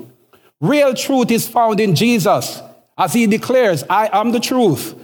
Real 0.61 0.95
truth 0.95 1.31
is 1.31 1.49
found 1.49 1.81
in 1.81 1.95
Jesus. 1.95 2.63
As 2.97 3.13
he 3.13 3.27
declares, 3.27 3.85
I 3.91 4.09
am 4.13 4.33
the 4.33 4.41
truth. 4.41 4.95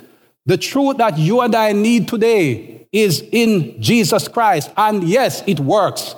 The 0.46 0.56
truth 0.56 0.96
that 0.98 1.18
you 1.18 1.40
and 1.40 1.54
I 1.54 1.72
need 1.72 2.08
today 2.08 2.86
is 2.92 3.22
in 3.32 3.80
Jesus 3.82 4.28
Christ. 4.28 4.70
And 4.76 5.04
yes, 5.04 5.42
it 5.46 5.60
works. 5.60 6.14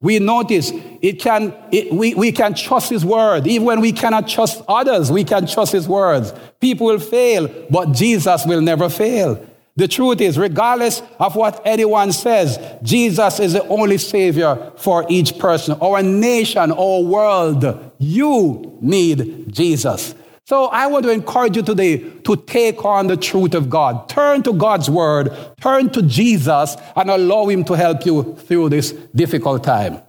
We 0.00 0.18
notice 0.18 0.72
it 1.00 1.20
can, 1.20 1.54
it, 1.70 1.92
we, 1.92 2.14
we 2.14 2.32
can 2.32 2.54
trust 2.54 2.90
His 2.90 3.04
word. 3.04 3.46
Even 3.46 3.66
when 3.66 3.80
we 3.80 3.92
cannot 3.92 4.28
trust 4.28 4.62
others, 4.68 5.10
we 5.12 5.22
can 5.24 5.46
trust 5.46 5.72
His 5.72 5.88
words. 5.88 6.32
People 6.60 6.88
will 6.88 6.98
fail, 6.98 7.48
but 7.70 7.92
Jesus 7.92 8.44
will 8.44 8.60
never 8.60 8.88
fail. 8.88 9.46
The 9.74 9.88
truth 9.88 10.20
is, 10.20 10.36
regardless 10.36 11.00
of 11.18 11.34
what 11.34 11.62
anyone 11.64 12.12
says, 12.12 12.58
Jesus 12.82 13.40
is 13.40 13.54
the 13.54 13.66
only 13.68 13.96
Savior 13.96 14.72
for 14.76 15.06
each 15.08 15.38
person. 15.38 15.78
Our 15.80 16.02
nation, 16.02 16.70
our 16.72 17.00
world, 17.00 17.92
you 17.98 18.76
need 18.82 19.50
Jesus. 19.50 20.14
So 20.44 20.66
I 20.66 20.88
want 20.88 21.04
to 21.04 21.10
encourage 21.10 21.56
you 21.56 21.62
today 21.62 21.98
to 21.98 22.36
take 22.36 22.84
on 22.84 23.06
the 23.06 23.16
truth 23.16 23.54
of 23.54 23.70
God. 23.70 24.08
Turn 24.10 24.42
to 24.42 24.52
God's 24.52 24.90
word, 24.90 25.34
turn 25.60 25.88
to 25.90 26.02
Jesus, 26.02 26.76
and 26.94 27.08
allow 27.08 27.46
Him 27.48 27.64
to 27.64 27.74
help 27.74 28.04
you 28.04 28.34
through 28.34 28.68
this 28.68 28.92
difficult 29.14 29.64
time. 29.64 30.02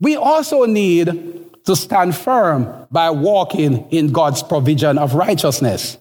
We 0.00 0.14
also 0.16 0.64
need 0.66 1.64
to 1.64 1.74
stand 1.74 2.14
firm 2.14 2.86
by 2.92 3.10
walking 3.10 3.88
in 3.90 4.12
God's 4.12 4.42
provision 4.42 4.98
of 4.98 5.14
righteousness. 5.14 5.98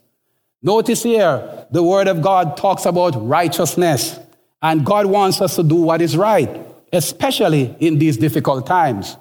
Notice 0.61 1.03
here, 1.03 1.67
the 1.71 1.83
word 1.83 2.07
of 2.07 2.21
God 2.21 2.57
talks 2.57 2.85
about 2.85 3.11
righteousness, 3.27 4.19
and 4.61 4.85
God 4.85 5.05
wants 5.05 5.39
us 5.39 5.55
to 5.55 5.63
do 5.63 5.75
what 5.75 6.01
is 6.01 6.17
right, 6.17 6.49
especially 6.91 7.75
in 7.79 7.99
these 7.99 8.17
difficult 8.17 8.65
times. 8.65 9.17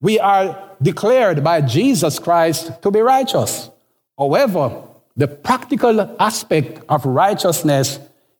We 0.00 0.18
are 0.18 0.70
declared 0.80 1.44
by 1.44 1.60
Jesus 1.60 2.18
Christ 2.18 2.82
to 2.82 2.90
be 2.90 3.00
righteous. 3.00 3.68
However, 4.18 4.82
the 5.16 5.28
practical 5.28 6.16
aspect 6.18 6.80
of 6.88 7.04
righteousness 7.04 7.98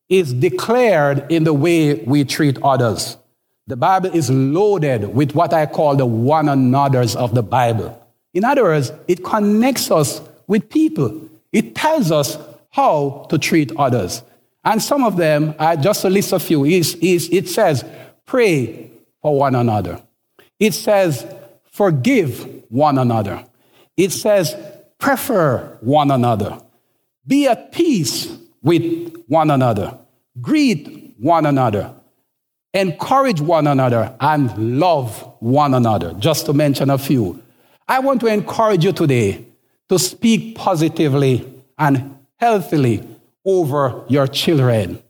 is 0.08 0.32
declared 0.32 1.30
in 1.30 1.44
the 1.44 1.52
way 1.52 1.94
we 1.94 2.24
treat 2.24 2.58
others. 2.62 3.18
The 3.66 3.76
Bible 3.76 4.10
is 4.14 4.30
loaded 4.30 5.14
with 5.14 5.34
what 5.34 5.52
I 5.52 5.66
call 5.66 5.94
the 5.94 6.06
one 6.06 6.48
another's 6.48 7.14
of 7.14 7.34
the 7.34 7.42
Bible. 7.42 7.96
In 8.32 8.44
other 8.44 8.62
words, 8.62 8.92
it 9.06 9.22
connects 9.24 9.90
us 9.90 10.22
with 10.46 10.70
people. 10.70 11.29
It 11.52 11.74
tells 11.74 12.12
us 12.12 12.38
how 12.70 13.26
to 13.30 13.38
treat 13.38 13.72
others. 13.76 14.22
And 14.64 14.82
some 14.82 15.04
of 15.04 15.16
them, 15.16 15.54
uh, 15.58 15.76
just 15.76 16.02
to 16.02 16.10
list 16.10 16.32
a 16.32 16.38
few, 16.38 16.64
is, 16.64 16.94
is, 16.96 17.28
it 17.32 17.48
says, 17.48 17.84
pray 18.26 18.90
for 19.22 19.36
one 19.36 19.54
another. 19.54 20.02
It 20.58 20.74
says, 20.74 21.26
Forgive 21.70 22.64
one 22.68 22.98
another. 22.98 23.44
It 23.96 24.12
says, 24.12 24.54
prefer 24.98 25.78
one 25.80 26.10
another. 26.10 26.60
Be 27.26 27.46
at 27.46 27.72
peace 27.72 28.36
with 28.62 29.14
one 29.28 29.50
another. 29.50 29.98
Greet 30.40 31.14
one 31.18 31.46
another. 31.46 31.94
Encourage 32.74 33.40
one 33.40 33.66
another 33.66 34.14
and 34.20 34.78
love 34.78 35.20
one 35.40 35.74
another, 35.74 36.12
just 36.14 36.46
to 36.46 36.52
mention 36.52 36.90
a 36.90 36.98
few. 36.98 37.42
I 37.88 38.00
want 38.00 38.20
to 38.20 38.26
encourage 38.26 38.84
you 38.84 38.92
today 38.92 39.44
to 39.90 39.98
speak 39.98 40.54
positively 40.54 41.44
and 41.76 42.16
healthily 42.36 43.04
over 43.44 44.04
your 44.08 44.28
children, 44.28 45.02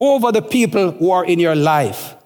over 0.00 0.32
the 0.32 0.42
people 0.42 0.90
who 0.90 1.12
are 1.12 1.24
in 1.24 1.38
your 1.38 1.54
life. 1.54 2.16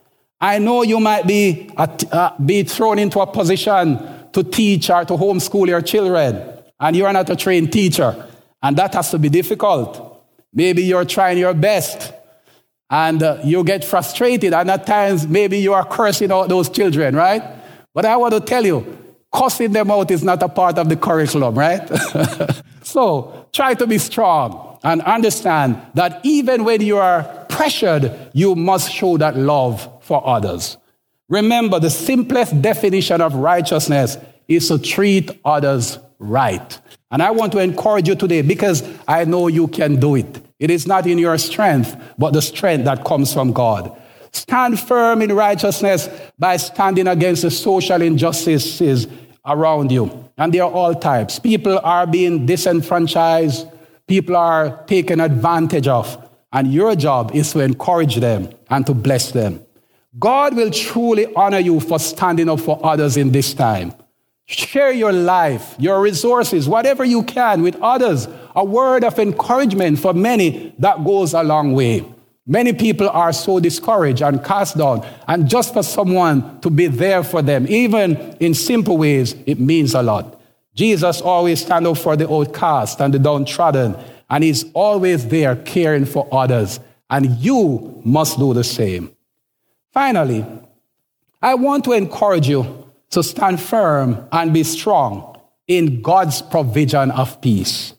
I 0.41 0.59
know 0.59 0.83
you 0.83 1.01
might 1.01 1.27
be, 1.27 1.71
uh, 1.77 2.31
be 2.39 2.63
thrown 2.63 2.99
into 2.99 3.21
a 3.21 3.27
position 3.27 3.99
to 4.33 4.43
teach 4.43 4.89
or 4.89 5.05
to 5.05 5.13
homeschool 5.13 5.67
your 5.67 5.83
children, 5.83 6.43
and 6.81 6.97
you're 6.97 7.13
not 7.13 7.29
a 7.29 7.37
trained 7.37 7.75
teacher, 7.75 8.27
and 8.63 8.75
that 8.79 8.95
has 8.95 9.11
to 9.11 9.19
be 9.19 9.29
difficult. 9.29 10.25
Maybe 10.51 10.85
you're 10.85 11.05
trying 11.05 11.37
your 11.37 11.53
best, 11.53 12.15
and 12.89 13.23
uh, 13.23 13.39
you 13.45 13.63
get 13.65 13.85
frustrated, 13.85 14.55
and 14.55 14.71
at 14.71 14.87
times 14.87 15.29
maybe 15.29 15.59
you 15.59 15.75
are 15.75 15.85
cursing 15.85 16.33
out 16.33 16.49
those 16.49 16.71
children, 16.71 17.15
right? 17.15 17.43
But 17.93 18.07
I 18.07 18.17
want 18.17 18.33
to 18.33 18.41
tell 18.41 18.65
you, 18.65 18.97
cussing 19.33 19.73
them 19.73 19.91
out 19.91 20.11
is 20.11 20.23
not 20.23 20.43
a 20.43 20.49
part 20.49 20.79
of 20.79 20.89
the 20.89 20.97
curriculum, 20.97 21.55
right? 21.55 21.89
so 22.83 23.47
try 23.53 23.75
to 23.75 23.87
be 23.87 23.99
strong 23.99 24.79
and 24.83 25.03
understand 25.03 25.81
that 25.95 26.21
even 26.25 26.65
when 26.65 26.81
you 26.81 26.99
are 26.99 27.25
pressured, 27.49 28.13
you 28.33 28.55
must 28.55 28.91
show 28.91 29.17
that 29.19 29.37
love 29.37 29.89
for 30.03 30.27
others. 30.27 30.77
Remember, 31.29 31.79
the 31.79 31.91
simplest 31.91 32.61
definition 32.63 33.21
of 33.21 33.35
righteousness 33.35 34.17
is 34.47 34.69
to 34.69 34.79
treat 34.79 35.31
others 35.45 35.99
right. 36.19 36.81
And 37.11 37.23
I 37.23 37.31
want 37.31 37.53
to 37.53 37.59
encourage 37.59 38.09
you 38.09 38.15
today 38.15 38.43
because 38.43 38.83
I 39.07 39.25
know 39.25 39.49
you 39.49 39.69
can 39.69 39.97
do 39.97 40.15
it. 40.15 40.41
It 40.59 40.71
is 40.71 40.87
not 40.87 41.07
in 41.07 41.19
your 41.19 41.39
strength, 41.39 41.97
but 42.19 42.33
the 42.33 42.43
strength 42.43 42.85
that 42.85 43.05
comes 43.05 43.33
from 43.33 43.53
God. 43.53 43.97
Stand 44.33 44.79
firm 44.81 45.23
in 45.23 45.33
righteousness 45.33 46.09
by 46.39 46.57
standing 46.57 47.07
against 47.07 47.43
the 47.43 47.51
social 47.51 48.03
injustices 48.03 49.07
around 49.45 49.91
you. 49.91 50.29
And 50.37 50.53
there 50.53 50.65
are 50.65 50.71
all 50.71 50.95
types. 50.95 51.39
People 51.39 51.79
are 51.83 52.07
being 52.07 52.47
disenfranchised, 52.47 53.67
people 54.07 54.37
are 54.37 54.85
taken 54.85 55.21
advantage 55.21 55.89
of. 55.89 56.25
And 56.53 56.73
your 56.73 56.97
job 56.97 57.33
is 57.35 57.53
to 57.53 57.61
encourage 57.61 58.17
them 58.17 58.49
and 58.71 58.87
to 58.87 58.95
bless 58.95 59.33
them. 59.33 59.65
God 60.19 60.57
will 60.57 60.71
truly 60.71 61.33
honor 61.35 61.59
you 61.59 61.81
for 61.81 61.99
standing 61.99 62.49
up 62.49 62.61
for 62.61 62.81
others 62.85 63.17
in 63.17 63.31
this 63.31 63.53
time. 63.53 63.93
Share 64.47 64.93
your 64.93 65.13
life, 65.13 65.77
your 65.79 66.01
resources, 66.01 66.67
whatever 66.67 67.05
you 67.05 67.23
can 67.23 67.63
with 67.63 67.77
others. 67.83 68.27
A 68.57 68.65
word 68.65 69.05
of 69.05 69.19
encouragement 69.19 69.99
for 69.99 70.15
many 70.15 70.75
that 70.79 71.05
goes 71.05 71.35
a 71.35 71.43
long 71.43 71.75
way. 71.75 72.03
Many 72.51 72.73
people 72.73 73.11
are 73.11 73.35
so 73.35 73.61
discouraged 73.61 74.23
and 74.23 74.43
cast 74.43 74.79
down, 74.79 75.07
and 75.29 75.47
just 75.47 75.75
for 75.75 75.83
someone 75.83 76.59
to 76.63 76.71
be 76.71 76.87
there 76.87 77.23
for 77.23 77.43
them, 77.43 77.67
even 77.69 78.17
in 78.41 78.55
simple 78.55 78.97
ways, 78.97 79.37
it 79.45 79.61
means 79.61 79.93
a 79.93 80.03
lot. 80.03 80.41
Jesus 80.75 81.21
always 81.21 81.61
stand 81.61 81.87
up 81.87 81.99
for 81.99 82.17
the 82.17 82.27
outcast 82.27 83.03
and 83.03 83.13
the 83.13 83.19
downtrodden, 83.19 83.95
and 84.31 84.43
he's 84.43 84.65
always 84.73 85.29
there 85.29 85.57
caring 85.57 86.07
for 86.07 86.27
others, 86.33 86.81
and 87.11 87.37
you 87.37 88.01
must 88.03 88.39
do 88.39 88.55
the 88.55 88.65
same. 88.65 89.13
Finally, 89.93 90.47
I 91.43 91.55
want 91.55 91.85
to 91.85 91.93
encourage 91.93 92.49
you 92.49 92.91
to 93.11 93.23
stand 93.23 93.61
firm 93.61 94.27
and 94.33 94.55
be 94.55 94.63
strong 94.65 95.39
in 95.67 96.01
God's 96.01 96.41
provision 96.41 97.11
of 97.11 97.43
peace. 97.43 97.93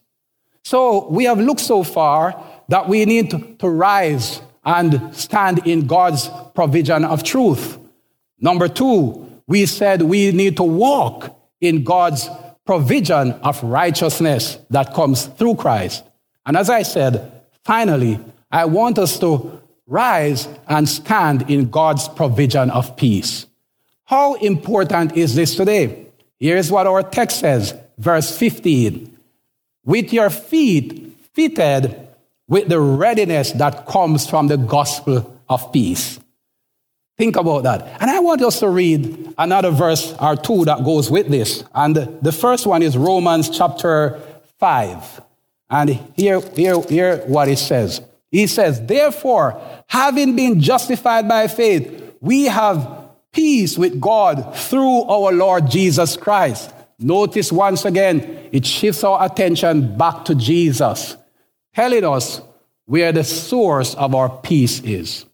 So 0.63 1.07
we 1.09 1.25
have 1.25 1.39
looked 1.39 1.62
so 1.62 1.83
far 1.83 2.48
that 2.69 2.88
we 2.88 3.05
need 3.05 3.32
to, 3.60 3.69
rise 3.69 4.41
and 4.63 5.13
stand 5.15 5.67
in 5.67 5.88
God's 5.88 6.29
provision 6.53 7.03
of 7.03 7.23
truth. 7.23 7.77
Number 8.39 8.67
two, 8.67 9.41
we 9.47 9.65
said 9.65 10.03
we 10.03 10.32
need 10.32 10.55
to 10.58 10.63
walk 10.63 11.36
in 11.60 11.84
God's 11.84 12.29
provision 12.65 13.34
of 13.34 13.62
righteousness 13.63 14.60
that 14.69 14.93
comes 14.93 15.25
through 15.25 15.55
Christ. 15.55 16.03
And 16.45 16.55
as 16.55 16.69
I 16.69 16.84
said, 16.84 17.43
finally, 17.63 18.19
I 18.51 18.65
want 18.65 18.99
us 18.99 19.19
to 19.19 19.60
rise 19.88 20.47
and 20.67 20.88
stand 20.88 21.49
in 21.49 21.69
God's 21.69 22.08
provision 22.08 22.69
of 22.69 22.95
peace. 22.95 23.47
How 24.05 24.36
important 24.36 25.17
is 25.17 25.36
this 25.36 25.55
today? 25.55 26.08
Here's 26.39 26.71
what 26.71 26.88
our 26.88 27.03
text 27.03 27.39
says, 27.39 27.73
verse 27.97 28.38
15. 28.38 29.17
With 29.84 30.13
your 30.13 30.29
feet 30.29 31.17
fitted 31.34 32.09
with 32.49 32.67
the 32.67 32.81
readiness 32.81 33.51
that 33.53 33.85
comes 33.85 34.27
from 34.27 34.47
the 34.47 34.57
gospel 34.57 35.39
of 35.47 35.71
peace. 35.71 36.19
Think 37.17 37.35
about 37.35 37.63
that. 37.63 38.01
And 38.01 38.09
I 38.09 38.19
want 38.19 38.41
us 38.41 38.59
to 38.59 38.69
read 38.69 39.33
another 39.38 39.71
verse 39.71 40.15
or 40.19 40.35
two 40.35 40.65
that 40.65 40.83
goes 40.83 41.12
with 41.12 41.27
this. 41.27 41.63
And 41.75 41.95
the 41.95 42.31
first 42.31 42.65
one 42.65 42.81
is 42.81 42.97
Romans 42.97 43.49
chapter 43.49 44.19
5. 44.57 45.21
And 45.69 45.89
here, 46.15 46.39
here, 46.55 46.81
here 46.81 47.17
what 47.27 47.47
it 47.47 47.59
says. 47.59 48.01
He 48.31 48.47
says, 48.47 48.81
Therefore, 48.85 49.62
having 49.88 50.35
been 50.35 50.59
justified 50.59 51.27
by 51.27 51.47
faith, 51.47 52.15
we 52.21 52.45
have 52.45 53.09
peace 53.31 53.77
with 53.77 53.99
God 53.99 54.55
through 54.55 55.03
our 55.03 55.31
Lord 55.31 55.69
Jesus 55.69 56.17
Christ. 56.17 56.73
Notice 56.99 57.51
once 57.51 57.85
again, 57.85 58.49
it 58.51 58.65
shifts 58.65 59.03
our 59.03 59.23
attention 59.25 59.97
back 59.97 60.25
to 60.25 60.35
Jesus 60.35 61.15
telling 61.80 62.04
us 62.04 62.42
where 62.88 63.13
the 63.13 63.24
source 63.24 63.96
of 63.96 64.13
our 64.13 64.30
peace 64.39 64.82
is. 64.82 65.26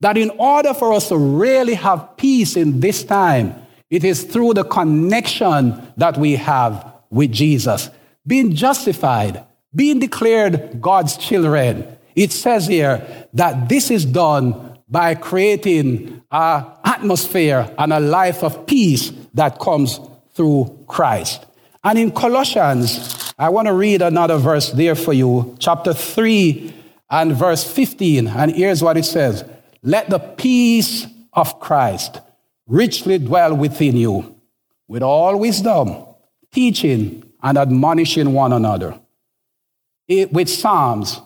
That 0.00 0.18
in 0.18 0.30
order 0.30 0.74
for 0.74 0.92
us 0.92 1.06
to 1.10 1.16
really 1.16 1.74
have 1.74 2.16
peace 2.16 2.56
in 2.56 2.80
this 2.80 3.04
time, 3.04 3.54
it 3.90 4.02
is 4.02 4.24
through 4.24 4.54
the 4.54 4.64
connection 4.64 5.80
that 5.96 6.18
we 6.18 6.34
have 6.34 6.94
with 7.10 7.30
Jesus. 7.30 7.90
Being 8.26 8.56
justified, 8.56 9.44
being 9.72 10.00
declared 10.00 10.80
God's 10.80 11.16
children. 11.16 11.86
It 12.16 12.32
says 12.32 12.66
here 12.66 13.28
that 13.34 13.68
this 13.68 13.92
is 13.92 14.04
done 14.04 14.80
by 14.88 15.14
creating 15.14 16.22
an 16.32 16.64
atmosphere 16.82 17.72
and 17.78 17.92
a 17.92 18.00
life 18.00 18.42
of 18.42 18.66
peace 18.66 19.12
that 19.34 19.60
comes 19.60 20.00
through 20.32 20.76
Christ. 20.88 21.46
And 21.84 22.00
in 22.00 22.10
Colossians, 22.10 23.23
I 23.38 23.48
want 23.48 23.66
to 23.66 23.74
read 23.74 24.00
another 24.00 24.38
verse 24.38 24.70
there 24.70 24.94
for 24.94 25.12
you, 25.12 25.56
chapter 25.58 25.92
3 25.92 26.72
and 27.10 27.32
verse 27.32 27.64
15. 27.64 28.28
And 28.28 28.54
here's 28.54 28.82
what 28.82 28.96
it 28.96 29.04
says 29.04 29.44
Let 29.82 30.08
the 30.08 30.20
peace 30.20 31.06
of 31.32 31.58
Christ 31.58 32.20
richly 32.66 33.18
dwell 33.18 33.56
within 33.56 33.96
you, 33.96 34.36
with 34.86 35.02
all 35.02 35.38
wisdom, 35.38 36.04
teaching 36.52 37.24
and 37.42 37.58
admonishing 37.58 38.32
one 38.32 38.52
another, 38.52 38.98
it, 40.06 40.32
with 40.32 40.48
psalms, 40.48 41.20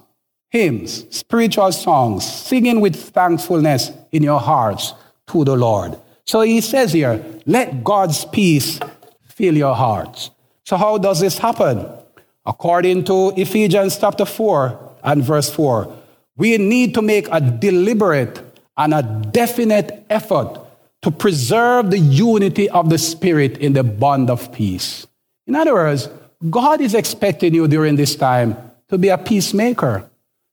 hymns, 0.48 1.04
spiritual 1.14 1.72
songs, 1.72 2.24
singing 2.26 2.80
with 2.80 2.96
thankfulness 2.96 3.92
in 4.12 4.22
your 4.22 4.40
hearts 4.40 4.94
to 5.26 5.44
the 5.44 5.54
Lord. 5.54 5.98
So 6.24 6.40
he 6.40 6.60
says 6.62 6.92
here, 6.92 7.24
let 7.46 7.84
God's 7.84 8.24
peace 8.24 8.80
fill 9.24 9.56
your 9.56 9.74
hearts. 9.74 10.30
So, 10.68 10.76
how 10.76 10.98
does 10.98 11.20
this 11.20 11.38
happen? 11.38 11.86
According 12.44 13.04
to 13.04 13.32
Ephesians 13.38 13.96
chapter 13.96 14.26
4 14.26 14.96
and 15.02 15.24
verse 15.24 15.48
4, 15.48 15.90
we 16.36 16.58
need 16.58 16.92
to 16.92 17.00
make 17.00 17.26
a 17.32 17.40
deliberate 17.40 18.42
and 18.76 18.92
a 18.92 19.02
definite 19.02 20.04
effort 20.10 20.60
to 21.00 21.10
preserve 21.10 21.90
the 21.90 21.98
unity 21.98 22.68
of 22.68 22.90
the 22.90 22.98
Spirit 22.98 23.56
in 23.56 23.72
the 23.72 23.82
bond 23.82 24.28
of 24.28 24.52
peace. 24.52 25.06
In 25.46 25.56
other 25.56 25.72
words, 25.72 26.10
God 26.50 26.82
is 26.82 26.92
expecting 26.92 27.54
you 27.54 27.66
during 27.66 27.96
this 27.96 28.14
time 28.14 28.54
to 28.90 28.98
be 28.98 29.08
a 29.08 29.16
peacemaker, 29.16 30.04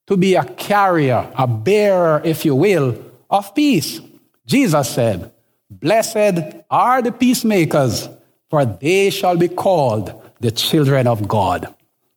to 0.08 0.16
be 0.16 0.36
a 0.36 0.46
carrier, 0.46 1.30
a 1.38 1.46
bearer, 1.46 2.22
if 2.24 2.46
you 2.46 2.56
will, 2.56 2.98
of 3.30 3.54
peace. 3.54 4.00
Jesus 4.46 4.92
said, 4.92 5.30
Blessed 5.70 6.56
are 6.72 7.02
the 7.02 7.12
peacemakers, 7.12 8.08
for 8.50 8.66
they 8.66 9.10
shall 9.10 9.38
be 9.38 9.48
called 9.48 10.22
the 10.40 10.52
children 10.52 11.08
of 11.08 11.28
God. 11.28 11.74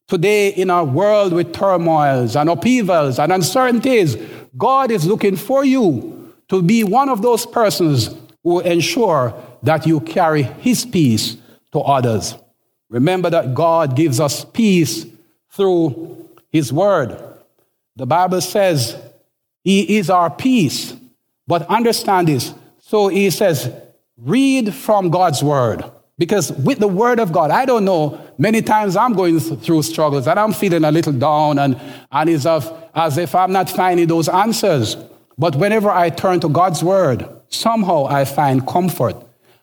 Today, 0.06 0.48
in 0.48 0.70
our 0.70 0.84
world 0.84 1.32
with 1.32 1.52
turmoils 1.52 2.34
and 2.34 2.48
upheavals 2.48 3.18
and 3.18 3.32
uncertainties, 3.32 4.16
God 4.56 4.90
is 4.90 5.06
looking 5.06 5.36
for 5.36 5.64
you 5.64 6.34
to 6.48 6.62
be 6.62 6.82
one 6.82 7.08
of 7.08 7.20
those 7.20 7.44
persons 7.44 8.14
who 8.42 8.60
ensure 8.60 9.34
that 9.62 9.86
you 9.86 10.00
carry 10.00 10.42
His 10.42 10.86
peace 10.86 11.36
to 11.72 11.80
others. 11.80 12.34
Remember 12.88 13.28
that 13.28 13.54
God 13.54 13.96
gives 13.96 14.18
us 14.18 14.44
peace 14.46 15.04
through 15.50 16.28
His 16.50 16.72
Word. 16.72 17.22
The 17.96 18.06
Bible 18.06 18.40
says 18.40 18.96
He 19.62 19.98
is 19.98 20.08
our 20.08 20.30
peace. 20.30 20.94
But 21.46 21.66
understand 21.68 22.28
this. 22.28 22.54
So 22.80 23.08
He 23.08 23.28
says, 23.28 23.70
read 24.16 24.72
from 24.72 25.10
God's 25.10 25.42
Word. 25.42 25.84
Because 26.18 26.50
with 26.52 26.80
the 26.80 26.88
word 26.88 27.20
of 27.20 27.32
God, 27.32 27.52
I 27.52 27.64
don't 27.64 27.84
know, 27.84 28.20
many 28.38 28.60
times 28.60 28.96
I'm 28.96 29.14
going 29.14 29.38
through 29.38 29.82
struggles 29.82 30.26
and 30.26 30.38
I'm 30.38 30.52
feeling 30.52 30.84
a 30.84 30.90
little 30.90 31.12
down 31.12 31.60
and, 31.60 31.80
and 32.10 32.30
it's 32.30 32.44
of, 32.44 32.72
as 32.94 33.18
if 33.18 33.34
I'm 33.36 33.52
not 33.52 33.70
finding 33.70 34.08
those 34.08 34.28
answers. 34.28 34.96
But 35.38 35.54
whenever 35.54 35.90
I 35.90 36.10
turn 36.10 36.40
to 36.40 36.48
God's 36.48 36.82
word, 36.82 37.28
somehow 37.48 38.06
I 38.06 38.24
find 38.24 38.66
comfort. 38.66 39.16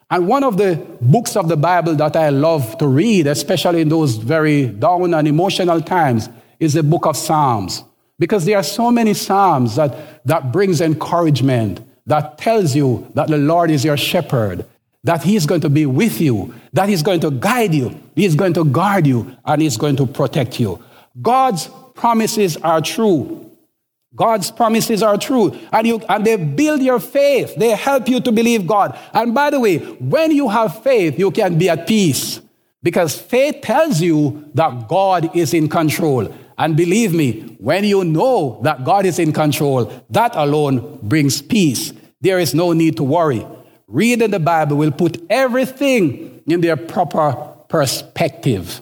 And 0.10 0.28
one 0.28 0.46
of 0.46 0.58
the 0.58 0.76
books 1.02 1.36
of 1.36 1.50
the 1.50 1.58
Bible 1.58 1.96
that 1.96 2.16
I 2.16 2.30
love 2.30 2.78
to 2.78 2.88
read, 2.88 3.28
especially 3.28 3.82
in 3.82 3.90
those 3.90 4.16
very 4.16 4.68
down 4.68 5.14
and 5.14 5.28
emotional 5.28 5.82
times, 5.82 6.30
is 6.60 6.74
the 6.74 6.84
book 6.84 7.06
of 7.06 7.18
Psalms. 7.18 7.84
Because 8.18 8.46
there 8.46 8.58
are 8.58 8.64
so 8.64 8.92
many 8.92 9.14
Psalms 9.14 9.76
that, 9.76 10.24
that 10.26 10.54
brings 10.54 10.80
encouragement, 10.80 11.82
that 12.06 12.38
tells 12.38 12.76
you 12.76 13.12
that 13.14 13.28
the 13.28 13.38
Lord 13.38 13.72
is 13.72 13.84
your 13.84 13.98
shepherd, 13.98 14.66
that 15.06 15.24
He's 15.24 15.46
going 15.46 15.62
to 15.62 15.70
be 15.70 15.86
with 15.86 16.20
you, 16.20 16.54
that 16.74 16.90
He's 16.90 17.04
going 17.04 17.22
to 17.22 17.32
guide 17.32 17.74
you, 17.74 17.98
He's 18.16 18.36
going 18.36 18.54
to 18.56 18.66
guard 18.66 19.08
you, 19.08 19.36
and 19.46 19.62
He's 19.62 19.78
going 19.78 19.96
to 19.98 20.06
protect 20.06 20.60
you. 20.60 20.84
God's 21.22 21.70
promises 21.94 22.58
are 22.58 22.82
true. 22.82 23.42
God's 24.16 24.50
promises 24.50 25.04
are 25.04 25.18
true. 25.18 25.58
And, 25.72 25.88
you, 25.88 26.00
and 26.10 26.26
they 26.26 26.38
build 26.38 26.82
your 26.82 27.00
faith. 27.00 27.56
They 27.56 27.72
help 27.72 28.08
you 28.08 28.20
to 28.22 28.32
believe 28.32 28.66
God. 28.66 28.98
And 29.14 29.34
by 29.34 29.50
the 29.50 29.60
way, 29.60 29.78
when 29.78 30.32
you 30.32 30.50
have 30.50 30.82
faith, 30.84 31.20
you 31.20 31.32
can 31.32 31.58
be 31.58 31.70
at 31.70 31.86
peace. 31.86 32.42
Because 32.82 33.20
faith 33.20 33.62
tells 33.62 34.02
you 34.02 34.50
that 34.54 34.88
God 34.88 35.36
is 35.36 35.54
in 35.54 35.68
control. 35.68 36.34
And 36.58 36.78
believe 36.78 37.14
me, 37.14 37.58
when 37.60 37.84
you 37.84 38.06
know 38.06 38.62
that 38.64 38.86
God 38.86 39.06
is 39.06 39.20
in 39.20 39.34
control, 39.34 39.92
that 40.10 40.34
alone 40.36 41.00
brings 41.04 41.42
peace. 41.42 41.92
There 42.22 42.40
is 42.40 42.56
no 42.56 42.72
need 42.72 42.96
to 42.98 43.04
worry 43.04 43.46
reading 43.88 44.32
the 44.32 44.40
Bible 44.40 44.78
will 44.78 44.92
put 44.92 45.22
everything 45.30 46.42
in 46.48 46.62
their 46.62 46.78
proper 46.78 47.34
perspective. 47.68 48.82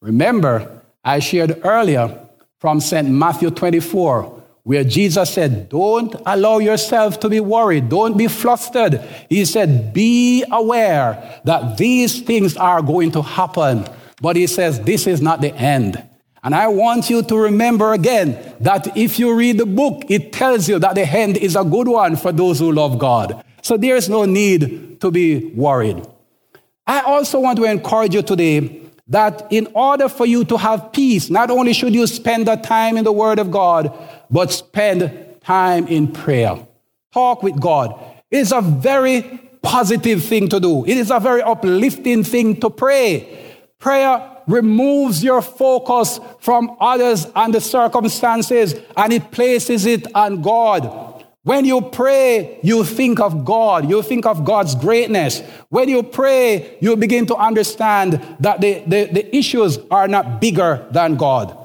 Remember, 0.00 0.82
I 1.04 1.18
shared 1.18 1.60
earlier 1.64 2.18
from 2.58 2.80
St. 2.80 3.08
Matthew 3.08 3.50
24, 3.50 4.42
where 4.64 4.84
Jesus 4.84 5.32
said, 5.32 5.68
Don't 5.68 6.14
allow 6.26 6.58
yourself 6.58 7.20
to 7.20 7.28
be 7.28 7.40
worried. 7.40 7.88
Don't 7.88 8.16
be 8.16 8.28
flustered. 8.28 9.00
He 9.28 9.44
said, 9.44 9.92
Be 9.92 10.44
aware 10.50 11.40
that 11.44 11.78
these 11.78 12.20
things 12.20 12.56
are 12.56 12.82
going 12.82 13.12
to 13.12 13.22
happen. 13.22 13.86
But 14.20 14.36
he 14.36 14.46
says, 14.46 14.80
This 14.80 15.06
is 15.06 15.22
not 15.22 15.40
the 15.40 15.54
end. 15.54 16.02
And 16.42 16.54
I 16.54 16.68
want 16.68 17.10
you 17.10 17.22
to 17.22 17.36
remember 17.36 17.92
again 17.92 18.54
that 18.60 18.96
if 18.96 19.18
you 19.18 19.34
read 19.34 19.58
the 19.58 19.66
book, 19.66 20.04
it 20.08 20.32
tells 20.32 20.68
you 20.68 20.78
that 20.78 20.94
the 20.94 21.06
end 21.06 21.36
is 21.36 21.56
a 21.56 21.64
good 21.64 21.88
one 21.88 22.16
for 22.16 22.32
those 22.32 22.58
who 22.58 22.70
love 22.70 22.98
God. 22.98 23.42
So 23.68 23.76
there's 23.76 24.08
no 24.08 24.24
need 24.24 24.98
to 25.02 25.10
be 25.10 25.52
worried. 25.54 26.02
I 26.86 27.00
also 27.00 27.38
want 27.38 27.58
to 27.58 27.64
encourage 27.64 28.14
you 28.14 28.22
today 28.22 28.80
that 29.08 29.46
in 29.50 29.68
order 29.74 30.08
for 30.08 30.24
you 30.24 30.46
to 30.46 30.56
have 30.56 30.90
peace, 30.90 31.28
not 31.28 31.50
only 31.50 31.74
should 31.74 31.94
you 31.94 32.06
spend 32.06 32.46
the 32.46 32.56
time 32.56 32.96
in 32.96 33.04
the 33.04 33.12
Word 33.12 33.38
of 33.38 33.50
God, 33.50 33.92
but 34.30 34.52
spend 34.52 35.12
time 35.42 35.86
in 35.86 36.10
prayer. 36.10 36.66
Talk 37.12 37.42
with 37.42 37.60
God. 37.60 37.92
It 38.30 38.38
is 38.38 38.52
a 38.52 38.62
very 38.62 39.20
positive 39.60 40.24
thing 40.24 40.48
to 40.48 40.60
do. 40.60 40.86
It 40.86 40.96
is 40.96 41.10
a 41.10 41.20
very 41.20 41.42
uplifting 41.42 42.24
thing 42.24 42.58
to 42.60 42.70
pray. 42.70 43.54
Prayer 43.78 44.34
removes 44.46 45.22
your 45.22 45.42
focus 45.42 46.20
from 46.40 46.74
others 46.80 47.26
and 47.36 47.52
the 47.52 47.60
circumstances 47.60 48.76
and 48.96 49.12
it 49.12 49.30
places 49.30 49.84
it 49.84 50.06
on 50.14 50.40
God. 50.40 51.17
When 51.48 51.64
you 51.64 51.80
pray, 51.80 52.58
you 52.62 52.84
think 52.84 53.20
of 53.20 53.42
God. 53.42 53.88
You 53.88 54.02
think 54.02 54.26
of 54.26 54.44
God's 54.44 54.74
greatness. 54.74 55.40
When 55.70 55.88
you 55.88 56.02
pray, 56.02 56.76
you 56.82 56.94
begin 56.94 57.24
to 57.24 57.36
understand 57.36 58.20
that 58.40 58.60
the, 58.60 58.82
the, 58.86 59.04
the, 59.06 59.34
issues 59.34 59.78
are 59.90 60.06
not 60.08 60.42
bigger 60.42 60.86
than 60.90 61.16
God. 61.16 61.56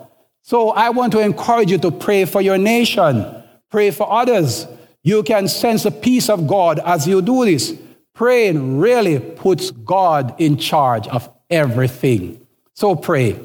So 0.41 0.69
I 0.69 0.91
want 0.91 1.11
to 1.11 1.19
encourage 1.19 1.69
you 1.69 1.77
to 1.79 1.91
pray 1.91 2.23
for 2.23 2.39
your 2.39 2.57
nation, 2.57 3.25
pray 3.69 3.91
for 3.91 4.09
others. 4.09 4.67
You 5.03 5.21
can 5.21 5.49
sense 5.49 5.83
the 5.83 5.91
peace 5.91 6.29
of 6.29 6.47
God 6.47 6.79
as 6.79 7.05
you 7.05 7.21
do 7.21 7.43
this. 7.43 7.77
Praying 8.13 8.79
really 8.79 9.19
puts 9.19 9.71
God 9.71 10.33
in 10.39 10.55
charge 10.55 11.09
of 11.09 11.29
everything. 11.49 12.39
So 12.73 12.95
pray. 12.95 13.37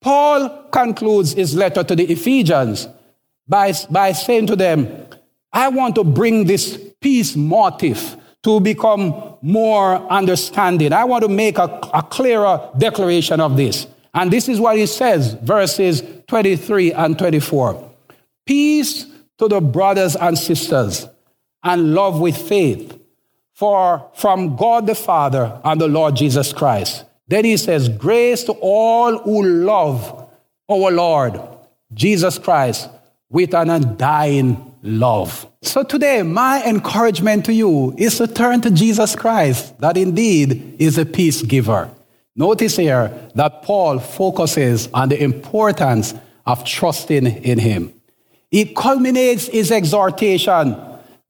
Paul 0.00 0.48
concludes 0.72 1.34
his 1.34 1.54
letter 1.54 1.84
to 1.84 1.94
the 1.94 2.10
Ephesians 2.10 2.88
by, 3.46 3.72
by 3.88 4.10
saying 4.10 4.48
to 4.48 4.56
them, 4.56 5.06
I 5.56 5.68
want 5.68 5.94
to 5.94 6.04
bring 6.04 6.44
this 6.44 6.78
peace 7.00 7.34
motif 7.34 8.14
to 8.42 8.60
become 8.60 9.38
more 9.40 9.94
understanding. 10.12 10.92
I 10.92 11.04
want 11.04 11.22
to 11.22 11.30
make 11.30 11.56
a, 11.56 11.80
a 11.94 12.02
clearer 12.02 12.70
declaration 12.76 13.40
of 13.40 13.56
this. 13.56 13.86
And 14.12 14.30
this 14.30 14.50
is 14.50 14.60
what 14.60 14.76
he 14.76 14.84
says, 14.84 15.32
verses 15.32 16.02
23 16.28 16.92
and 16.92 17.18
24. 17.18 17.90
Peace 18.44 19.06
to 19.38 19.48
the 19.48 19.62
brothers 19.62 20.14
and 20.14 20.36
sisters, 20.36 21.08
and 21.62 21.94
love 21.94 22.20
with 22.20 22.36
faith, 22.36 23.00
for 23.54 24.10
from 24.14 24.56
God 24.56 24.86
the 24.86 24.94
Father 24.94 25.58
and 25.64 25.80
the 25.80 25.88
Lord 25.88 26.16
Jesus 26.16 26.52
Christ. 26.52 27.06
Then 27.28 27.46
he 27.46 27.56
says, 27.56 27.88
Grace 27.88 28.44
to 28.44 28.52
all 28.60 29.16
who 29.20 29.42
love 29.42 30.28
our 30.68 30.90
Lord 30.90 31.40
Jesus 31.94 32.38
Christ 32.38 32.90
with 33.28 33.54
an 33.54 33.70
undying 33.70 34.74
love. 34.82 35.46
So 35.62 35.82
today, 35.82 36.22
my 36.22 36.62
encouragement 36.64 37.44
to 37.46 37.52
you 37.52 37.94
is 37.98 38.18
to 38.18 38.26
turn 38.26 38.60
to 38.62 38.70
Jesus 38.70 39.16
Christ, 39.16 39.78
that 39.80 39.96
indeed 39.96 40.76
is 40.78 40.96
a 40.98 41.04
peace 41.04 41.42
giver. 41.42 41.90
Notice 42.36 42.76
here 42.76 43.12
that 43.34 43.62
Paul 43.62 43.98
focuses 43.98 44.88
on 44.92 45.08
the 45.08 45.22
importance 45.22 46.14
of 46.44 46.64
trusting 46.64 47.26
in 47.26 47.58
him. 47.58 47.92
He 48.50 48.72
culminates 48.74 49.46
his 49.48 49.72
exhortation 49.72 50.76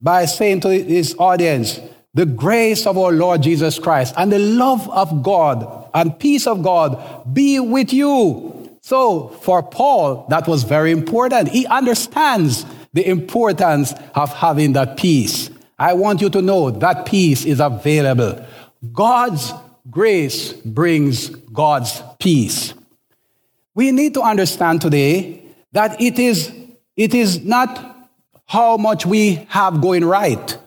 by 0.01 0.25
saying 0.25 0.61
to 0.61 0.69
his 0.69 1.15
audience, 1.17 1.79
the 2.13 2.25
grace 2.25 2.87
of 2.87 2.97
our 2.97 3.11
Lord 3.11 3.43
Jesus 3.43 3.77
Christ 3.77 4.15
and 4.17 4.31
the 4.31 4.39
love 4.39 4.89
of 4.89 5.21
God 5.21 5.89
and 5.93 6.17
peace 6.17 6.47
of 6.47 6.63
God 6.63 7.31
be 7.31 7.59
with 7.59 7.93
you. 7.93 8.56
So 8.87 9.27
for 9.41 9.61
Paul, 9.61 10.25
that 10.29 10.47
was 10.47 10.63
very 10.63 10.91
important. 10.91 11.49
He 11.49 11.65
understands 11.65 12.65
the 12.93 13.05
importance 13.05 13.93
of 14.15 14.31
having 14.31 14.71
that 14.73 14.95
peace. 14.95 15.49
I 15.77 15.93
want 15.93 16.21
you 16.21 16.29
to 16.29 16.41
know 16.41 16.71
that 16.71 17.05
peace 17.05 17.43
is 17.43 17.59
available. 17.59 18.41
God's 18.93 19.51
grace 19.91 20.53
brings 20.53 21.27
God's 21.27 22.01
peace. 22.17 22.73
We 23.75 23.91
need 23.91 24.13
to 24.13 24.21
understand 24.21 24.79
today 24.79 25.43
that 25.73 25.99
it 25.99 26.17
is, 26.17 26.49
it 26.95 27.13
is 27.13 27.43
not 27.43 28.07
how 28.45 28.77
much 28.77 29.05
we 29.05 29.45
have 29.49 29.81
going 29.81 30.05
right. 30.05 30.57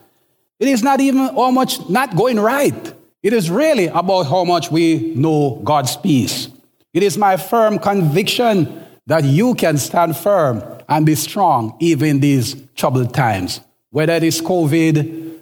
It 0.59 0.67
is 0.67 0.83
not 0.83 0.99
even 0.99 1.33
how 1.33 1.49
much 1.49 1.89
not 1.89 2.15
going 2.15 2.39
right. 2.39 2.93
It 3.23 3.33
is 3.33 3.49
really 3.49 3.87
about 3.87 4.27
how 4.27 4.43
much 4.43 4.69
we 4.69 5.15
know 5.15 5.59
God's 5.63 5.97
peace. 5.97 6.50
It 6.93 7.03
is 7.03 7.17
my 7.17 7.37
firm 7.37 7.79
conviction 7.79 8.85
that 9.07 9.23
you 9.23 9.55
can 9.55 9.77
stand 9.77 10.17
firm 10.17 10.63
and 10.89 11.05
be 11.05 11.15
strong 11.15 11.75
even 11.79 12.07
in 12.07 12.19
these 12.19 12.55
troubled 12.75 13.13
times. 13.13 13.61
Whether 13.89 14.13
it 14.13 14.23
is 14.23 14.41
COVID, 14.41 15.41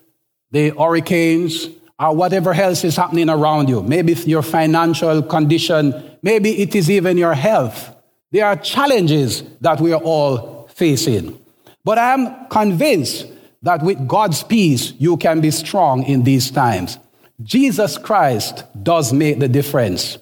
the 0.51 0.69
hurricanes, 0.69 1.67
or 1.99 2.15
whatever 2.15 2.53
else 2.53 2.83
is 2.83 2.95
happening 2.95 3.29
around 3.29 3.67
you. 3.67 3.83
Maybe 3.83 4.13
your 4.13 4.41
financial 4.41 5.21
condition, 5.21 5.93
maybe 6.21 6.61
it 6.61 6.73
is 6.73 6.89
even 6.89 7.17
your 7.17 7.33
health. 7.33 7.95
There 8.31 8.45
are 8.45 8.55
challenges 8.55 9.43
that 9.59 9.81
we 9.81 9.91
are 9.91 10.01
all 10.01 10.67
facing. 10.73 11.37
But 11.83 11.97
I 11.97 12.13
am 12.13 12.47
convinced 12.47 13.25
that 13.63 13.83
with 13.83 14.07
God's 14.07 14.43
peace, 14.43 14.93
you 14.97 15.17
can 15.17 15.41
be 15.41 15.51
strong 15.51 16.03
in 16.03 16.23
these 16.23 16.49
times. 16.51 16.97
Jesus 17.43 17.97
Christ 17.97 18.63
does 18.81 19.11
make 19.11 19.39
the 19.39 19.47
difference. 19.47 20.17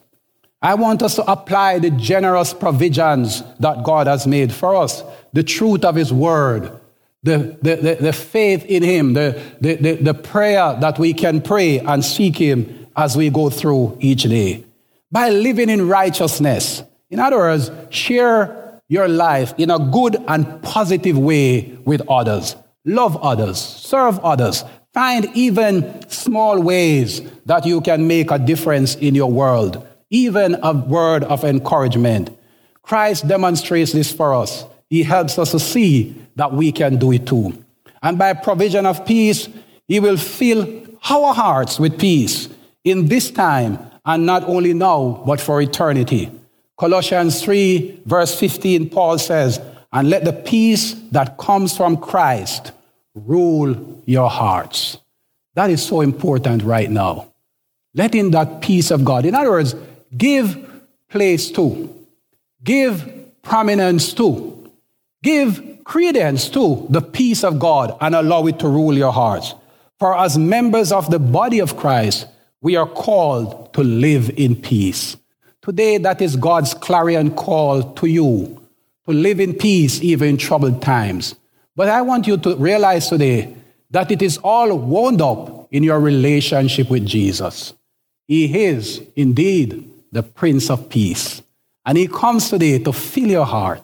I 0.61 0.73
want 0.73 1.03
us 1.03 1.15
to 1.15 1.31
apply 1.31 1.79
the 1.79 1.91
generous 1.91 2.53
provisions 2.53 3.43
that 3.59 3.83
God 3.83 4.07
has 4.07 4.25
made 4.25 4.51
for 4.51 4.75
us, 4.75 5.03
the 5.33 5.43
truth 5.43 5.85
of 5.85 5.95
His 5.95 6.11
word, 6.11 6.71
the, 7.21 7.57
the, 7.61 7.75
the, 7.75 7.97
the 8.01 8.13
faith 8.13 8.65
in 8.65 8.81
Him, 8.81 9.13
the, 9.13 9.39
the, 9.61 9.75
the, 9.75 9.93
the 9.95 10.13
prayer 10.15 10.75
that 10.79 10.97
we 10.97 11.13
can 11.13 11.41
pray 11.41 11.79
and 11.79 12.03
seek 12.03 12.37
Him 12.37 12.87
as 12.95 13.15
we 13.15 13.29
go 13.29 13.51
through 13.51 13.97
each 13.99 14.23
day. 14.23 14.63
By 15.11 15.29
living 15.29 15.69
in 15.69 15.87
righteousness. 15.87 16.83
In 17.09 17.19
other 17.19 17.37
words, 17.37 17.71
share 17.91 18.81
your 18.89 19.07
life 19.07 19.53
in 19.57 19.69
a 19.69 19.79
good 19.79 20.17
and 20.27 20.61
positive 20.63 21.17
way 21.17 21.77
with 21.85 22.01
others. 22.09 22.55
Love 22.83 23.15
others, 23.17 23.59
serve 23.59 24.19
others, 24.19 24.63
find 24.93 25.29
even 25.35 26.09
small 26.09 26.59
ways 26.61 27.21
that 27.45 27.65
you 27.65 27.79
can 27.81 28.07
make 28.07 28.31
a 28.31 28.39
difference 28.39 28.95
in 28.95 29.13
your 29.13 29.31
world 29.31 29.86
even 30.09 30.55
a 30.63 30.73
word 30.73 31.23
of 31.23 31.43
encouragement. 31.43 32.29
Christ 32.81 33.27
demonstrates 33.27 33.91
this 33.91 34.11
for 34.11 34.33
us. 34.33 34.65
He 34.89 35.03
helps 35.03 35.37
us 35.37 35.51
to 35.51 35.59
see 35.59 36.15
that 36.35 36.53
we 36.53 36.71
can 36.71 36.97
do 36.97 37.11
it 37.11 37.27
too. 37.27 37.63
And 38.01 38.17
by 38.17 38.33
provision 38.33 38.85
of 38.85 39.05
peace, 39.05 39.49
He 39.87 39.99
will 39.99 40.17
fill 40.17 40.85
our 41.09 41.33
hearts 41.33 41.79
with 41.79 41.99
peace 41.99 42.49
in 42.83 43.07
this 43.07 43.29
time 43.31 43.79
and 44.05 44.25
not 44.25 44.43
only 44.43 44.73
now, 44.73 45.23
but 45.25 45.41
for 45.41 45.61
eternity. 45.61 46.31
Colossians 46.77 47.43
3, 47.43 48.01
verse 48.05 48.39
15, 48.39 48.89
Paul 48.89 49.17
says, 49.17 49.59
And 49.91 50.09
let 50.09 50.23
the 50.23 50.33
peace 50.33 50.93
that 51.11 51.37
comes 51.37 51.75
from 51.75 51.97
Christ 51.97 52.71
rule 53.15 54.01
your 54.05 54.29
hearts. 54.29 54.97
That 55.55 55.69
is 55.71 55.83
so 55.83 56.01
important 56.01 56.63
right 56.63 56.89
now. 56.89 57.33
Letting 57.95 58.31
that 58.31 58.61
peace 58.61 58.91
of 58.91 59.03
God, 59.03 59.25
in 59.25 59.33
other 59.33 59.49
words, 59.49 59.75
give 60.15 60.83
place 61.09 61.49
to, 61.51 61.93
give 62.63 63.41
prominence 63.41 64.13
to, 64.13 64.71
give 65.23 65.79
credence 65.83 66.49
to 66.49 66.85
the 66.89 67.01
peace 67.01 67.43
of 67.43 67.59
God 67.59 67.97
and 68.01 68.13
allow 68.13 68.45
it 68.47 68.59
to 68.59 68.67
rule 68.67 68.93
your 68.93 69.13
hearts. 69.13 69.53
For 69.99 70.17
as 70.17 70.37
members 70.37 70.91
of 70.91 71.09
the 71.09 71.19
body 71.19 71.59
of 71.59 71.77
Christ, 71.77 72.27
we 72.61 72.75
are 72.75 72.87
called 72.87 73.73
to 73.73 73.83
live 73.83 74.29
in 74.37 74.55
peace. 74.55 75.15
Today, 75.61 75.97
that 75.97 76.21
is 76.21 76.35
God's 76.35 76.73
clarion 76.73 77.31
call 77.31 77.93
to 77.93 78.07
you 78.07 78.61
to 79.05 79.13
live 79.13 79.39
in 79.39 79.53
peace 79.53 80.01
even 80.01 80.29
in 80.29 80.37
troubled 80.37 80.81
times. 80.81 81.35
But 81.75 81.89
I 81.89 82.01
want 82.01 82.27
you 82.27 82.37
to 82.37 82.55
realize 82.55 83.07
today 83.07 83.55
that 83.91 84.11
it 84.11 84.21
is 84.21 84.37
all 84.39 84.77
wound 84.77 85.21
up 85.21 85.67
in 85.71 85.83
your 85.83 85.99
relationship 85.99 86.89
with 86.89 87.05
Jesus. 87.05 87.73
He 88.27 88.65
is 88.65 89.01
indeed 89.15 89.89
the 90.11 90.23
Prince 90.23 90.69
of 90.69 90.89
Peace. 90.89 91.41
And 91.85 91.97
He 91.97 92.07
comes 92.07 92.49
today 92.49 92.79
to 92.79 92.93
fill 92.93 93.27
your 93.27 93.45
heart. 93.45 93.83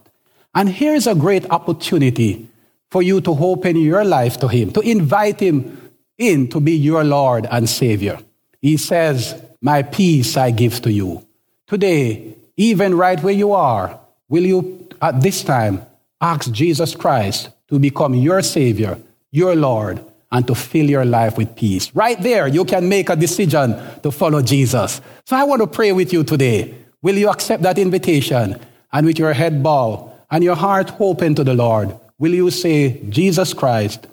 And 0.56 0.70
here's 0.70 1.08
a 1.08 1.16
great 1.16 1.50
opportunity 1.50 2.50
for 2.92 3.02
you 3.02 3.22
to 3.22 3.32
open 3.32 3.76
your 3.78 4.04
life 4.04 4.40
to 4.40 4.48
Him, 4.48 4.72
to 4.72 4.82
invite 4.82 5.40
Him 5.40 5.92
in 6.18 6.48
to 6.50 6.60
be 6.60 6.74
your 6.74 7.04
Lord 7.04 7.48
and 7.50 7.68
Savior. 7.68 8.20
He 8.62 8.78
says, 8.78 9.42
My 9.62 9.82
peace 9.82 10.38
I 10.38 10.52
give 10.52 10.82
to 10.82 10.92
you. 10.92 11.26
Today, 11.68 12.36
even 12.56 12.96
right 12.96 13.22
where 13.22 13.34
you 13.34 13.54
are, 13.54 14.00
will 14.30 14.44
you 14.44 14.88
at 15.02 15.22
this 15.22 15.44
time 15.44 15.86
ask 16.22 16.52
Jesus 16.52 16.96
Christ 16.96 17.50
to 17.68 17.80
become 17.80 18.14
your 18.14 18.42
Savior, 18.42 19.00
your 19.32 19.56
Lord, 19.56 20.06
and 20.34 20.46
to 20.48 20.56
fill 20.56 20.90
your 20.90 21.06
life 21.06 21.38
with 21.38 21.56
peace? 21.56 21.96
Right 21.96 22.22
there, 22.22 22.48
you 22.48 22.66
can 22.66 22.90
make 22.90 23.10
a 23.10 23.16
decision 23.16 23.80
to 24.02 24.12
follow 24.12 24.42
Jesus. 24.42 25.00
So 25.26 25.38
I 25.38 25.44
want 25.46 25.62
to 25.62 25.68
pray 25.68 25.94
with 25.94 26.12
you 26.12 26.26
today. 26.26 26.74
Will 27.02 27.18
you 27.18 27.30
accept 27.30 27.64
that 27.64 27.78
invitation? 27.78 28.60
And 28.92 29.06
with 29.06 29.18
your 29.18 29.32
head 29.32 29.64
bowed 29.64 30.12
and 30.30 30.44
your 30.44 30.56
heart 30.56 30.92
open 31.00 31.36
to 31.36 31.44
the 31.44 31.54
Lord, 31.54 31.96
will 32.18 32.34
you 32.34 32.52
say, 32.52 33.00
Jesus 33.10 33.54
Christ, 33.54 34.08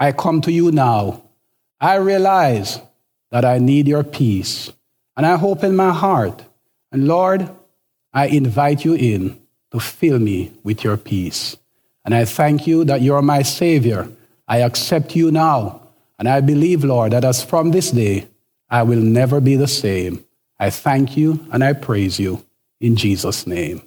I 0.00 0.12
come 0.12 0.40
to 0.42 0.50
you 0.50 0.72
now. 0.72 1.22
I 1.80 1.96
realize 1.96 2.80
that 3.30 3.44
I 3.44 3.58
need 3.58 3.86
your 3.86 4.04
peace. 4.04 4.72
And 5.16 5.26
I 5.26 5.36
hope 5.36 5.64
in 5.64 5.76
my 5.76 5.92
heart. 5.92 6.42
And 6.92 7.06
Lord, 7.06 7.48
I 8.12 8.26
invite 8.26 8.84
you 8.84 8.94
in 8.94 9.40
to 9.72 9.80
fill 9.80 10.18
me 10.18 10.52
with 10.62 10.82
your 10.82 10.96
peace. 10.96 11.56
And 12.04 12.14
I 12.14 12.24
thank 12.24 12.66
you 12.66 12.84
that 12.84 13.02
you're 13.02 13.20
my 13.20 13.42
Savior. 13.42 14.08
I 14.48 14.58
accept 14.58 15.14
you 15.14 15.30
now. 15.30 15.82
And 16.18 16.28
I 16.28 16.40
believe, 16.40 16.82
Lord, 16.82 17.12
that 17.12 17.24
as 17.24 17.44
from 17.44 17.70
this 17.70 17.90
day, 17.90 18.26
I 18.70 18.82
will 18.82 19.00
never 19.00 19.40
be 19.40 19.54
the 19.54 19.68
same. 19.68 20.24
I 20.58 20.70
thank 20.70 21.16
you 21.16 21.46
and 21.52 21.62
I 21.62 21.74
praise 21.74 22.18
you 22.18 22.44
in 22.80 22.96
Jesus' 22.96 23.46
name. 23.46 23.82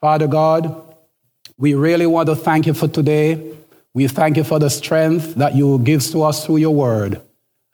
Father 0.00 0.26
God, 0.26 0.74
we 1.58 1.74
really 1.74 2.06
want 2.06 2.28
to 2.28 2.34
thank 2.34 2.66
you 2.66 2.74
for 2.74 2.88
today. 2.88 3.54
We 3.92 4.08
thank 4.08 4.36
you 4.36 4.44
for 4.44 4.58
the 4.58 4.70
strength 4.70 5.34
that 5.34 5.54
you 5.54 5.78
give 5.80 6.02
to 6.06 6.22
us 6.22 6.44
through 6.44 6.56
your 6.56 6.74
word 6.74 7.20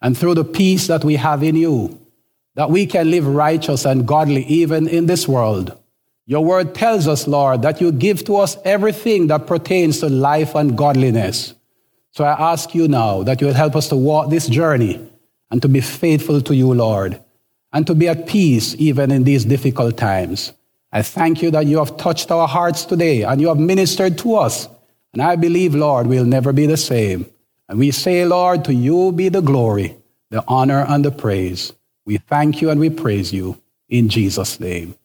and 0.01 0.17
through 0.17 0.35
the 0.35 0.43
peace 0.43 0.87
that 0.87 1.03
we 1.03 1.15
have 1.15 1.41
in 1.41 1.55
you, 1.55 1.99
that 2.55 2.69
we 2.69 2.85
can 2.85 3.09
live 3.09 3.25
righteous 3.25 3.85
and 3.85 4.07
godly 4.07 4.43
even 4.45 4.87
in 4.87 5.05
this 5.05 5.27
world. 5.27 5.77
Your 6.25 6.43
word 6.43 6.75
tells 6.75 7.07
us, 7.07 7.27
Lord, 7.27 7.61
that 7.61 7.79
you 7.79 7.91
give 7.91 8.25
to 8.25 8.35
us 8.35 8.57
everything 8.65 9.27
that 9.27 9.47
pertains 9.47 10.01
to 10.01 10.09
life 10.09 10.53
and 10.55 10.77
godliness. 10.77 11.53
So 12.17 12.23
I 12.23 12.51
ask 12.53 12.73
you 12.73 12.87
now 12.87 13.21
that 13.21 13.41
you 13.41 13.45
will 13.45 13.53
help 13.53 13.75
us 13.75 13.89
to 13.89 13.95
walk 13.95 14.31
this 14.31 14.47
journey 14.47 14.99
and 15.51 15.61
to 15.61 15.69
be 15.69 15.81
faithful 15.81 16.41
to 16.41 16.55
you, 16.55 16.73
Lord, 16.73 17.21
and 17.71 17.85
to 17.85 17.93
be 17.93 18.07
at 18.07 18.25
peace 18.25 18.73
even 18.79 19.11
in 19.11 19.23
these 19.23 19.45
difficult 19.45 19.97
times. 19.97 20.51
I 20.91 21.03
thank 21.03 21.43
you 21.43 21.51
that 21.51 21.67
you 21.67 21.77
have 21.77 21.95
touched 21.97 22.31
our 22.31 22.47
hearts 22.47 22.85
today 22.85 23.21
and 23.21 23.39
you 23.39 23.49
have 23.49 23.59
ministered 23.59 24.17
to 24.17 24.33
us. 24.33 24.67
And 25.13 25.21
I 25.21 25.35
believe, 25.35 25.75
Lord, 25.75 26.07
we'll 26.07 26.25
never 26.25 26.51
be 26.51 26.65
the 26.65 26.75
same. 26.75 27.29
And 27.69 27.77
we 27.77 27.91
say, 27.91 28.25
Lord, 28.25 28.65
to 28.65 28.73
you 28.73 29.11
be 29.11 29.29
the 29.29 29.41
glory, 29.41 29.95
the 30.31 30.43
honor, 30.47 30.87
and 30.89 31.05
the 31.05 31.11
praise. 31.11 31.71
We 32.03 32.17
thank 32.17 32.63
you 32.63 32.71
and 32.71 32.79
we 32.79 32.89
praise 32.89 33.31
you 33.31 33.61
in 33.89 34.09
Jesus' 34.09 34.59
name. 34.59 34.95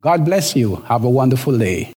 God 0.00 0.24
bless 0.24 0.56
you. 0.56 0.76
Have 0.88 1.04
a 1.04 1.10
wonderful 1.10 1.58
day. 1.58 1.90